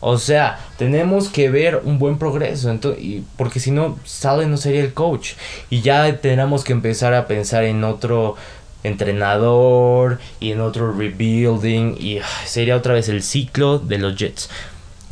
O 0.06 0.18
sea, 0.18 0.58
tenemos 0.76 1.30
que 1.30 1.48
ver 1.48 1.80
un 1.82 1.98
buen 1.98 2.18
progreso, 2.18 2.70
entonces, 2.70 3.02
y, 3.02 3.24
porque 3.38 3.58
si 3.58 3.70
no, 3.70 3.98
Sale 4.04 4.44
no 4.46 4.58
sería 4.58 4.82
el 4.82 4.92
coach. 4.92 5.32
Y 5.70 5.80
ya 5.80 6.18
tenemos 6.18 6.62
que 6.62 6.74
empezar 6.74 7.14
a 7.14 7.26
pensar 7.26 7.64
en 7.64 7.82
otro 7.84 8.36
entrenador 8.82 10.18
y 10.40 10.52
en 10.52 10.60
otro 10.60 10.92
rebuilding 10.92 11.96
y 11.98 12.18
sería 12.44 12.76
otra 12.76 12.92
vez 12.92 13.08
el 13.08 13.22
ciclo 13.22 13.78
de 13.78 13.96
los 13.96 14.14
Jets. 14.14 14.50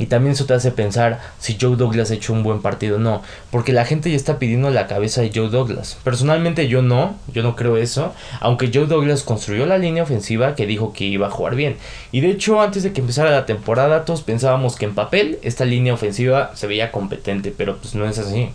Y 0.03 0.07
también 0.07 0.33
eso 0.33 0.45
te 0.45 0.53
hace 0.53 0.71
pensar 0.71 1.21
si 1.39 1.55
Joe 1.59 1.77
Douglas 1.77 2.11
ha 2.11 2.15
hecho 2.15 2.33
un 2.33 2.43
buen 2.43 2.61
partido 2.61 2.97
o 2.97 2.99
no. 2.99 3.21
Porque 3.51 3.71
la 3.71 3.85
gente 3.85 4.09
ya 4.09 4.17
está 4.17 4.37
pidiendo 4.37 4.69
la 4.69 4.85
cabeza 4.85 5.21
de 5.21 5.31
Joe 5.33 5.47
Douglas. 5.47 5.97
Personalmente 6.03 6.67
yo 6.67 6.81
no, 6.81 7.15
yo 7.33 7.41
no 7.41 7.55
creo 7.55 7.77
eso. 7.77 8.13
Aunque 8.41 8.69
Joe 8.73 8.85
Douglas 8.85 9.23
construyó 9.23 9.65
la 9.65 9.77
línea 9.77 10.03
ofensiva 10.03 10.55
que 10.55 10.67
dijo 10.67 10.91
que 10.91 11.05
iba 11.05 11.27
a 11.27 11.31
jugar 11.31 11.55
bien. 11.55 11.77
Y 12.11 12.19
de 12.19 12.31
hecho 12.31 12.59
antes 12.59 12.83
de 12.83 12.91
que 12.91 12.99
empezara 12.99 13.31
la 13.31 13.45
temporada 13.45 14.03
todos 14.03 14.23
pensábamos 14.23 14.75
que 14.75 14.83
en 14.83 14.93
papel 14.93 15.39
esta 15.41 15.63
línea 15.63 15.93
ofensiva 15.93 16.51
se 16.53 16.67
veía 16.67 16.91
competente. 16.91 17.53
Pero 17.55 17.77
pues 17.77 17.95
no 17.95 18.05
es 18.05 18.19
así. 18.19 18.49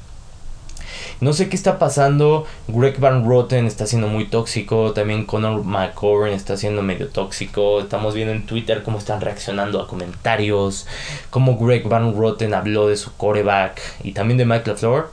No 1.21 1.33
sé 1.33 1.49
qué 1.49 1.57
está 1.57 1.79
pasando. 1.79 2.47
Greg 2.68 2.99
Van 2.99 3.27
Roten 3.27 3.66
está 3.66 3.87
siendo 3.87 4.09
muy 4.09 4.27
tóxico. 4.27 4.92
También 4.92 5.25
Conor 5.25 5.64
McCorn 5.64 6.33
está 6.33 6.57
siendo 6.57 6.83
medio 6.83 7.09
tóxico. 7.09 7.81
Estamos 7.81 8.14
viendo 8.14 8.33
en 8.33 8.47
Twitter 8.47 8.83
cómo 8.83 8.99
están 8.99 9.21
reaccionando 9.21 9.81
a 9.81 9.88
comentarios. 9.88 10.87
Cómo 11.31 11.57
Greg 11.59 11.88
Van 11.88 12.16
Roten 12.16 12.55
habló 12.55 12.88
de 12.88 12.97
su 12.97 13.12
coreback. 13.16 13.81
Y 14.05 14.12
también 14.12 14.38
de 14.38 14.44
Mike 14.44 14.71
LaFleur. 14.71 15.11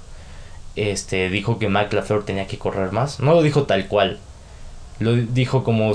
Este, 0.76 1.30
dijo 1.30 1.58
que 1.58 1.70
Mike 1.70 1.96
LaFleur 1.96 2.26
tenía 2.26 2.48
que 2.48 2.58
correr 2.58 2.92
más. 2.92 3.20
No 3.20 3.34
lo 3.34 3.42
dijo 3.42 3.64
tal 3.64 3.88
cual. 3.88 4.20
Lo 5.00 5.14
dijo 5.16 5.64
como 5.64 5.92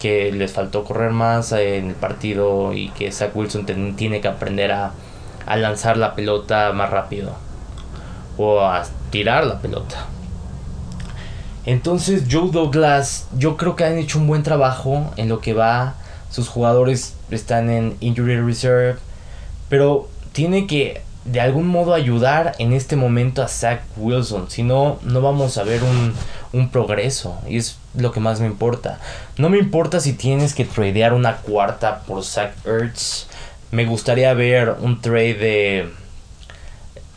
que 0.00 0.32
les 0.32 0.52
faltó 0.52 0.84
correr 0.84 1.12
más 1.12 1.52
en 1.52 1.90
el 1.90 1.94
partido 1.94 2.72
y 2.72 2.88
que 2.90 3.12
Zach 3.12 3.36
Wilson 3.36 3.66
tiene 3.96 4.20
que 4.20 4.28
aprender 4.28 4.72
a, 4.72 4.92
a 5.46 5.56
lanzar 5.56 5.96
la 5.96 6.14
pelota 6.16 6.72
más 6.72 6.90
rápido 6.90 7.36
o 8.36 8.60
a 8.60 8.84
tirar 9.10 9.46
la 9.46 9.60
pelota. 9.60 10.06
Entonces 11.64 12.24
Joe 12.30 12.50
Douglas, 12.50 13.28
yo 13.36 13.56
creo 13.56 13.76
que 13.76 13.84
han 13.84 13.98
hecho 13.98 14.18
un 14.18 14.26
buen 14.26 14.42
trabajo 14.42 15.12
en 15.16 15.28
lo 15.28 15.40
que 15.40 15.54
va. 15.54 15.94
Sus 16.30 16.48
jugadores 16.48 17.14
están 17.30 17.70
en 17.70 17.96
injury 18.00 18.40
reserve, 18.40 18.96
pero 19.68 20.08
tiene 20.32 20.66
que 20.66 21.02
de 21.24 21.40
algún 21.40 21.68
modo 21.68 21.94
ayudar 21.94 22.54
en 22.58 22.72
este 22.72 22.96
momento 22.96 23.42
a 23.42 23.48
Zach 23.48 23.82
Wilson. 23.96 24.50
Si 24.50 24.64
no, 24.64 24.98
no 25.02 25.20
vamos 25.20 25.56
a 25.56 25.62
ver 25.62 25.82
un, 25.84 26.14
un, 26.52 26.68
progreso. 26.70 27.38
Y 27.48 27.58
es 27.58 27.78
lo 27.94 28.10
que 28.10 28.18
más 28.18 28.40
me 28.40 28.46
importa. 28.46 28.98
No 29.36 29.48
me 29.48 29.58
importa 29.58 30.00
si 30.00 30.14
tienes 30.14 30.54
que 30.54 30.64
tradear 30.64 31.12
una 31.12 31.36
cuarta 31.36 32.00
por 32.08 32.24
Zach 32.24 32.52
Ertz. 32.66 33.28
Me 33.70 33.84
gustaría 33.84 34.34
ver 34.34 34.74
un 34.80 35.00
trade 35.00 35.34
de 35.34 35.92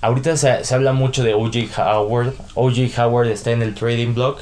Ahorita 0.05 0.37
se, 0.37 0.75
habla 0.75 0.93
mucho 0.93 1.23
de 1.23 1.33
OJ 1.33 1.79
Howard. 1.79 2.35
OJ 2.53 2.99
Howard 2.99 3.29
está 3.29 3.49
en 3.49 3.63
el 3.63 3.73
trading 3.73 4.13
block. 4.13 4.39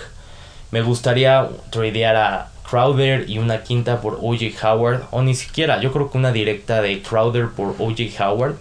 Me 0.72 0.82
gustaría 0.82 1.48
tradear 1.70 2.18
a 2.18 2.50
Crowder 2.70 3.30
y 3.30 3.38
una 3.38 3.64
quinta 3.64 4.02
por 4.02 4.20
OJ 4.22 4.62
Howard. 4.62 5.04
O 5.12 5.22
ni 5.22 5.36
siquiera, 5.36 5.80
yo 5.80 5.94
creo 5.94 6.12
que 6.12 6.18
una 6.18 6.34
directa 6.34 6.82
de 6.82 7.02
Crowder 7.02 7.48
por 7.48 7.76
OJ 7.80 8.20
Howard. 8.20 8.56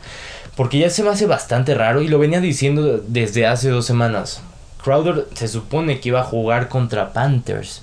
Porque 0.55 0.79
ya 0.79 0.91
se 0.91 1.03
me 1.03 1.09
hace 1.09 1.27
bastante 1.27 1.75
raro 1.75 2.03
y 2.03 2.09
lo 2.09 2.21
venía 2.21 2.41
diciendo 2.41 3.03
desde 3.05 3.49
hace 3.49 3.71
dos 3.71 3.85
semanas. 3.85 4.41
Crowder 4.81 5.27
se 5.35 5.49
supone 5.49 5.99
que 5.99 6.11
iba 6.11 6.21
a 6.21 6.25
jugar 6.25 6.69
contra 6.69 7.13
Panthers. 7.13 7.83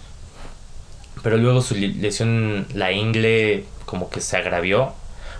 Pero 1.24 1.36
luego 1.36 1.62
su 1.62 1.76
lesión, 1.76 2.68
la 2.74 2.94
ingle, 2.94 3.66
como 3.86 4.10
que 4.10 4.22
se 4.22 4.38
agravió. 4.38 4.94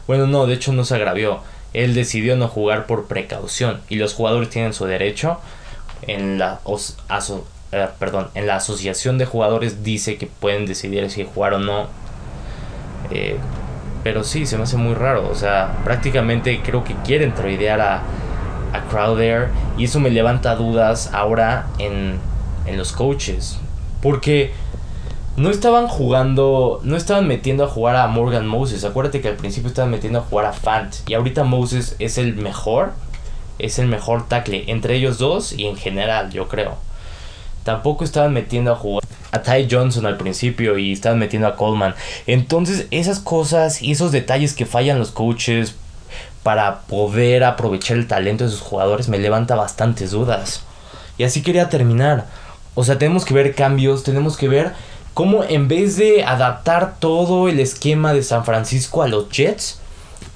Bueno, 0.06 0.28
no, 0.28 0.48
de 0.48 0.56
hecho 0.56 0.74
no 0.74 0.84
se 0.84 0.96
agravió 0.96 1.40
él 1.74 1.94
decidió 1.94 2.36
no 2.36 2.48
jugar 2.48 2.86
por 2.86 3.08
precaución 3.08 3.82
y 3.90 3.96
los 3.96 4.14
jugadores 4.14 4.50
tienen 4.50 4.74
su 4.74 4.86
derecho. 4.86 5.40
En 6.02 6.40
la, 6.40 6.60
eh, 7.72 7.88
perdón, 8.00 8.30
en 8.34 8.48
la 8.48 8.56
asociación 8.56 9.18
de 9.18 9.26
jugadores 9.26 9.84
dice 9.84 10.18
que 10.18 10.28
pueden 10.28 10.66
decidir 10.66 11.10
si 11.12 11.26
jugar 11.26 11.54
o 11.54 11.60
no. 11.60 11.88
Eh, 13.12 13.38
pero 14.04 14.24
sí, 14.24 14.46
se 14.46 14.58
me 14.58 14.64
hace 14.64 14.78
muy 14.78 14.96
raro. 14.96 15.30
O 15.30 15.36
sea, 15.36 15.78
prácticamente 15.84 16.62
creo 16.64 16.84
que 16.84 16.96
quieren 17.06 17.34
tradear 17.34 17.82
a, 17.82 18.02
a 18.74 18.82
Crowder. 18.90 19.50
Y 19.78 19.86
eso 19.86 20.00
me 20.00 20.10
levanta 20.10 20.56
dudas 20.56 21.12
ahora 21.14 21.68
en, 21.78 22.18
en 22.66 22.78
los 22.78 22.92
coaches. 22.92 23.60
Porque 24.02 24.54
no 25.40 25.50
estaban 25.52 25.88
jugando, 25.88 26.82
no 26.84 26.98
estaban 26.98 27.26
metiendo 27.26 27.64
a 27.64 27.68
jugar 27.68 27.96
a 27.96 28.08
Morgan 28.08 28.46
Moses. 28.46 28.84
Acuérdate 28.84 29.22
que 29.22 29.30
al 29.30 29.38
principio 29.38 29.70
estaban 29.70 29.90
metiendo 29.90 30.20
a 30.20 30.24
jugar 30.24 30.46
a 30.46 30.52
Fant. 30.52 30.94
Y 31.08 31.14
ahorita 31.14 31.46
Moses 31.46 31.96
es 32.00 32.18
el 32.18 32.36
mejor, 32.36 32.92
es 33.58 33.80
el 33.80 33.88
mejor 33.88 34.28
tackle 34.28 34.66
entre 34.68 34.96
ellos 34.96 35.18
dos 35.18 35.54
y 35.54 35.66
en 35.66 35.78
general, 35.78 36.30
yo 36.32 36.50
creo. 36.50 36.76
Tampoco 37.64 38.04
estaban 38.04 38.34
metiendo 38.34 38.74
a 38.74 38.76
jugar 38.76 39.06
a 39.32 39.42
Ty 39.42 39.70
Johnson 39.72 40.06
al 40.06 40.18
principio 40.18 40.78
y 40.78 40.92
estaban 40.92 41.20
metiendo 41.20 41.48
a 41.48 41.56
Coleman. 41.56 41.96
Entonces, 42.28 42.88
esas 42.92 43.20
cosas 43.20 43.82
y 43.82 43.94
esos 43.94 44.12
detalles 44.12 44.54
que 44.54 44.66
fallan 44.66 45.00
los 45.00 45.12
coaches 45.12 45.76
para 46.44 46.82
poder 46.82 47.46
aprovechar 47.46 47.96
el 47.96 48.08
talento 48.08 48.44
de 48.44 48.50
sus 48.50 48.60
jugadores 48.60 49.08
me 49.08 49.20
levanta 49.20 49.56
bastantes 49.56 50.12
dudas. 50.12 50.66
Y 51.18 51.24
así 51.24 51.42
quería 51.44 51.70
terminar. 51.70 52.26
O 52.76 52.84
sea, 52.84 52.98
tenemos 52.98 53.24
que 53.24 53.34
ver 53.34 53.56
cambios, 53.56 54.04
tenemos 54.04 54.36
que 54.36 54.50
ver 54.50 54.74
cómo 55.14 55.44
en 55.44 55.68
vez 55.68 55.98
de 55.98 56.24
adaptar 56.24 57.00
todo 57.00 57.48
el 57.50 57.60
esquema 57.60 58.14
de 58.14 58.24
San 58.24 58.46
Francisco 58.46 59.04
a 59.04 59.08
los 59.08 59.30
Jets, 59.30 59.80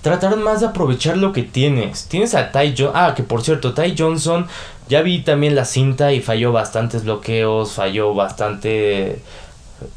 tratar 0.03 0.35
más 0.35 0.59
de 0.59 0.67
aprovechar 0.67 1.17
lo 1.17 1.31
que 1.31 1.43
tienes. 1.43 2.05
Tienes 2.05 2.35
a 2.35 2.51
Ty 2.51 2.75
Johnson. 2.77 2.91
Ah, 2.93 3.13
que 3.15 3.23
por 3.23 3.41
cierto, 3.41 3.73
Ty 3.73 3.95
Johnson. 3.97 4.47
Ya 4.89 5.01
vi 5.01 5.21
también 5.21 5.55
la 5.55 5.65
cinta 5.65 6.11
y 6.11 6.21
falló 6.21 6.51
bastantes 6.51 7.05
bloqueos. 7.05 7.73
Falló 7.73 8.13
bastante. 8.13 9.21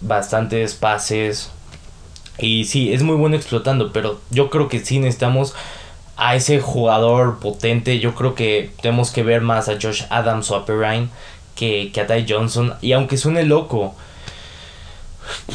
Bastantes 0.01 0.75
pases. 0.75 1.51
Y 2.39 2.65
sí, 2.65 2.93
es 2.93 3.03
muy 3.03 3.17
bueno 3.17 3.37
explotando. 3.37 3.93
Pero 3.93 4.21
yo 4.31 4.49
creo 4.49 4.69
que 4.69 4.79
sí 4.79 5.01
necesitamos 5.01 5.55
a 6.17 6.37
ese 6.37 6.61
jugador 6.61 7.41
potente. 7.41 7.99
Yo 7.99 8.15
creo 8.15 8.35
que 8.35 8.71
tenemos 8.81 9.11
que 9.11 9.25
ver 9.25 9.41
más 9.41 9.69
a 9.69 9.77
Josh 9.81 10.05
Adams 10.09 10.51
o 10.53 10.57
a 10.57 10.65
Perrine 10.65 11.09
que, 11.57 11.91
que 11.93 12.01
a 12.01 12.07
Ty 12.07 12.27
Johnson. 12.29 12.75
Y 12.81 12.93
aunque 12.93 13.17
suene 13.17 13.43
loco 13.43 13.97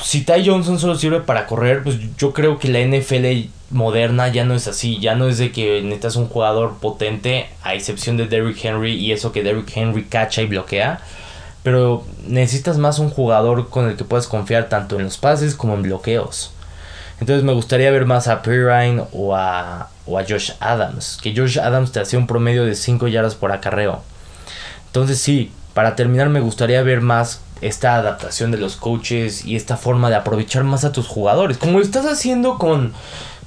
si 0.01 0.21
Ty 0.23 0.45
Johnson 0.45 0.79
solo 0.79 0.95
sirve 0.95 1.21
para 1.21 1.47
correr, 1.47 1.83
pues 1.83 1.97
yo 2.17 2.33
creo 2.33 2.59
que 2.59 2.67
la 2.67 2.79
NFL 2.79 3.49
moderna 3.69 4.27
ya 4.27 4.43
no 4.45 4.53
es 4.53 4.67
así, 4.67 4.99
ya 4.99 5.15
no 5.15 5.27
es 5.27 5.37
de 5.37 5.51
que 5.51 5.81
necesitas 5.81 6.15
un 6.15 6.27
jugador 6.27 6.77
potente, 6.79 7.47
a 7.63 7.73
excepción 7.73 8.17
de 8.17 8.27
Derrick 8.27 8.63
Henry 8.63 8.93
y 8.93 9.11
eso 9.11 9.31
que 9.31 9.43
Derrick 9.43 9.75
Henry 9.75 10.03
cacha 10.03 10.41
y 10.41 10.47
bloquea, 10.47 11.01
pero 11.63 12.03
necesitas 12.27 12.77
más 12.77 12.99
un 12.99 13.09
jugador 13.09 13.69
con 13.69 13.87
el 13.87 13.95
que 13.95 14.03
puedas 14.03 14.27
confiar 14.27 14.69
tanto 14.69 14.97
en 14.97 15.05
los 15.05 15.17
pases 15.17 15.55
como 15.55 15.73
en 15.75 15.83
bloqueos. 15.83 16.53
Entonces 17.19 17.43
me 17.43 17.53
gustaría 17.53 17.91
ver 17.91 18.05
más 18.05 18.27
a 18.27 18.41
Pirine 18.41 19.03
o 19.13 19.35
a, 19.35 19.89
o 20.07 20.17
a 20.17 20.23
Josh 20.27 20.53
Adams, 20.59 21.19
que 21.21 21.35
Josh 21.35 21.59
Adams 21.59 21.91
te 21.91 21.99
hacía 21.99 22.17
un 22.17 22.25
promedio 22.25 22.65
de 22.65 22.75
5 22.75 23.07
yardas 23.07 23.35
por 23.35 23.51
acarreo. 23.51 24.01
Entonces 24.87 25.19
sí, 25.19 25.51
para 25.75 25.95
terminar 25.95 26.29
me 26.29 26.39
gustaría 26.39 26.81
ver 26.81 27.01
más 27.01 27.41
esta 27.61 27.95
adaptación 27.95 28.51
de 28.51 28.57
los 28.57 28.75
coaches 28.75 29.45
y 29.45 29.55
esta 29.55 29.77
forma 29.77 30.09
de 30.09 30.15
aprovechar 30.15 30.63
más 30.63 30.83
a 30.83 30.91
tus 30.91 31.07
jugadores. 31.07 31.57
Como 31.57 31.79
estás 31.79 32.05
haciendo 32.05 32.57
con, 32.57 32.93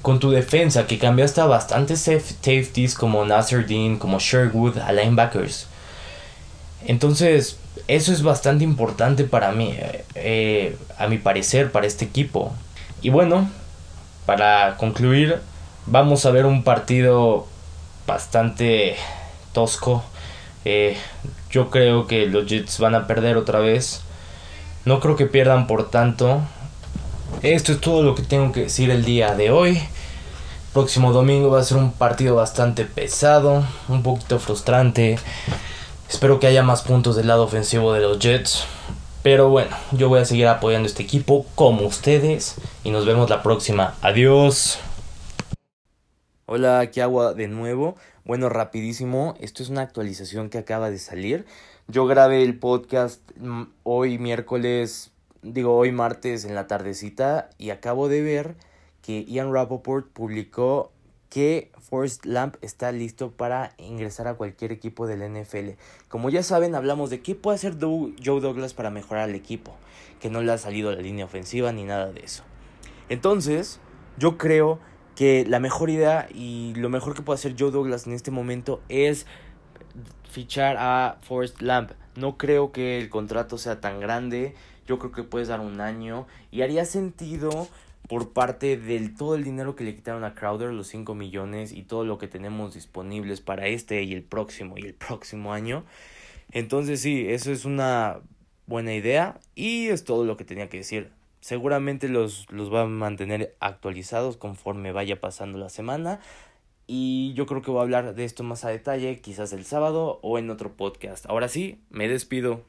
con 0.01 0.19
tu 0.19 0.31
defensa, 0.31 0.87
que 0.87 0.97
cambiaste 0.97 1.41
a 1.41 1.45
bastantes 1.45 2.01
safeties 2.01 2.95
como 2.95 3.25
Nasser 3.25 3.67
Dean, 3.67 3.97
como 3.97 4.19
Sherwood, 4.19 4.77
a 4.77 4.91
linebackers. 4.91 5.67
Entonces, 6.85 7.57
eso 7.87 8.13
es 8.13 8.23
bastante 8.23 8.63
importante 8.63 9.25
para 9.25 9.51
mí, 9.51 9.75
eh, 10.15 10.77
a 10.97 11.07
mi 11.07 11.17
parecer, 11.17 11.71
para 11.71 11.87
este 11.87 12.05
equipo. 12.05 12.53
Y 13.01 13.09
bueno, 13.09 13.49
para 14.25 14.77
concluir, 14.77 15.39
vamos 15.85 16.25
a 16.25 16.31
ver 16.31 16.45
un 16.45 16.63
partido 16.63 17.47
bastante 18.07 18.95
tosco. 19.53 20.03
Eh, 20.63 20.97
yo 21.51 21.69
creo 21.69 22.07
que 22.07 22.25
los 22.25 22.47
Jets 22.47 22.79
van 22.79 22.95
a 22.95 23.07
perder 23.07 23.37
otra 23.37 23.59
vez. 23.59 24.01
No 24.85 24.99
creo 24.99 25.15
que 25.15 25.25
pierdan 25.25 25.65
por 25.65 25.89
tanto. 25.89 26.41
Esto 27.41 27.71
es 27.71 27.81
todo 27.81 28.03
lo 28.03 28.13
que 28.13 28.21
tengo 28.21 28.51
que 28.51 28.61
decir 28.61 28.91
el 28.91 29.03
día 29.03 29.33
de 29.33 29.49
hoy. 29.49 29.81
Próximo 30.73 31.11
domingo 31.11 31.49
va 31.49 31.59
a 31.59 31.63
ser 31.63 31.77
un 31.77 31.91
partido 31.91 32.35
bastante 32.35 32.85
pesado, 32.85 33.65
un 33.89 34.03
poquito 34.03 34.37
frustrante. 34.37 35.17
Espero 36.07 36.39
que 36.39 36.45
haya 36.45 36.61
más 36.61 36.83
puntos 36.83 37.15
del 37.15 37.27
lado 37.27 37.45
ofensivo 37.45 37.93
de 37.93 38.01
los 38.01 38.19
Jets. 38.19 38.65
Pero 39.23 39.49
bueno, 39.49 39.75
yo 39.91 40.07
voy 40.07 40.19
a 40.19 40.25
seguir 40.25 40.47
apoyando 40.47 40.87
este 40.87 41.01
equipo 41.01 41.47
como 41.55 41.87
ustedes. 41.87 42.55
Y 42.83 42.91
nos 42.91 43.07
vemos 43.07 43.27
la 43.27 43.41
próxima. 43.41 43.95
Adiós. 44.03 44.77
Hola, 46.45 46.79
aquí 46.79 47.01
agua 47.01 47.33
de 47.33 47.47
nuevo. 47.47 47.95
Bueno, 48.23 48.49
rapidísimo. 48.49 49.35
Esto 49.39 49.63
es 49.63 49.69
una 49.69 49.81
actualización 49.81 50.51
que 50.51 50.59
acaba 50.59 50.91
de 50.91 50.99
salir. 50.99 51.47
Yo 51.87 52.07
grabé 52.07 52.41
el 52.41 52.57
podcast 52.57 53.21
mm, 53.37 53.65
hoy 53.83 54.17
miércoles, 54.17 55.11
digo 55.43 55.77
hoy 55.77 55.91
martes 55.91 56.43
en 56.43 56.55
la 56.55 56.65
tardecita 56.65 57.51
y 57.59 57.69
acabo 57.69 58.07
de 58.07 58.23
ver 58.23 58.55
que 59.03 59.23
Ian 59.25 59.53
Rappaport 59.53 60.07
publicó 60.07 60.91
que 61.29 61.71
Forrest 61.79 62.25
Lamp 62.25 62.55
está 62.61 62.91
listo 62.91 63.29
para 63.29 63.75
ingresar 63.77 64.27
a 64.27 64.33
cualquier 64.33 64.71
equipo 64.71 65.05
del 65.05 65.31
NFL. 65.31 65.77
Como 66.07 66.31
ya 66.31 66.41
saben, 66.41 66.73
hablamos 66.73 67.11
de 67.11 67.21
qué 67.21 67.35
puede 67.35 67.55
hacer 67.55 67.77
Joe 67.79 68.41
Douglas 68.41 68.73
para 68.73 68.89
mejorar 68.89 69.25
al 69.25 69.35
equipo, 69.35 69.75
que 70.19 70.31
no 70.31 70.41
le 70.41 70.53
ha 70.53 70.57
salido 70.57 70.91
la 70.91 71.01
línea 71.01 71.25
ofensiva 71.25 71.71
ni 71.71 71.83
nada 71.83 72.11
de 72.11 72.21
eso. 72.21 72.43
Entonces, 73.09 73.79
yo 74.17 74.39
creo 74.39 74.79
que 75.15 75.45
la 75.47 75.59
mejor 75.59 75.91
idea 75.91 76.27
y 76.33 76.73
lo 76.77 76.89
mejor 76.89 77.13
que 77.13 77.21
puede 77.21 77.35
hacer 77.35 77.55
Joe 77.57 77.69
Douglas 77.69 78.07
en 78.07 78.13
este 78.13 78.31
momento 78.31 78.81
es 78.89 79.27
fichar 80.35 80.75
a 80.77 81.17
Forrest 81.21 81.61
Lamp. 81.61 81.91
No 82.17 82.37
creo 82.37 82.73
que 82.73 82.99
el 82.99 83.09
contrato 83.09 83.57
sea 83.57 83.79
tan 83.79 84.01
grande. 84.01 84.53
Yo 84.85 84.99
creo 84.99 85.13
que 85.13 85.23
puedes 85.23 85.47
dar 85.47 85.61
un 85.61 85.79
año. 85.79 86.27
Y 86.51 86.61
haría 86.61 86.83
sentido 86.83 87.69
por 88.09 88.33
parte 88.33 88.75
del 88.75 89.15
todo 89.15 89.35
el 89.35 89.45
dinero 89.45 89.77
que 89.77 89.85
le 89.85 89.95
quitaron 89.95 90.25
a 90.25 90.35
Crowder, 90.35 90.71
los 90.73 90.87
5 90.87 91.15
millones 91.15 91.71
y 91.71 91.83
todo 91.83 92.03
lo 92.03 92.17
que 92.17 92.27
tenemos 92.27 92.73
disponibles 92.73 93.39
para 93.39 93.67
este 93.67 94.03
y 94.03 94.13
el 94.13 94.23
próximo 94.23 94.77
y 94.77 94.81
el 94.81 94.93
próximo 94.93 95.53
año. 95.53 95.85
Entonces 96.51 97.01
sí, 97.01 97.25
eso 97.29 97.53
es 97.53 97.63
una 97.63 98.19
buena 98.67 98.93
idea 98.93 99.39
y 99.55 99.87
es 99.87 100.03
todo 100.03 100.25
lo 100.25 100.35
que 100.35 100.43
tenía 100.43 100.67
que 100.67 100.77
decir. 100.77 101.11
Seguramente 101.39 102.09
los, 102.09 102.45
los 102.51 102.73
va 102.73 102.81
a 102.81 102.87
mantener 102.87 103.55
actualizados 103.61 104.35
conforme 104.35 104.91
vaya 104.91 105.19
pasando 105.19 105.57
la 105.57 105.69
semana. 105.69 106.19
Y 106.87 107.33
yo 107.33 107.45
creo 107.45 107.61
que 107.61 107.71
voy 107.71 107.79
a 107.79 107.83
hablar 107.83 108.15
de 108.15 108.25
esto 108.25 108.43
más 108.43 108.63
a 108.65 108.69
detalle, 108.69 109.19
quizás 109.21 109.53
el 109.53 109.65
sábado 109.65 110.19
o 110.21 110.37
en 110.37 110.49
otro 110.49 110.75
podcast. 110.77 111.25
Ahora 111.27 111.47
sí, 111.47 111.81
me 111.89 112.07
despido. 112.07 112.61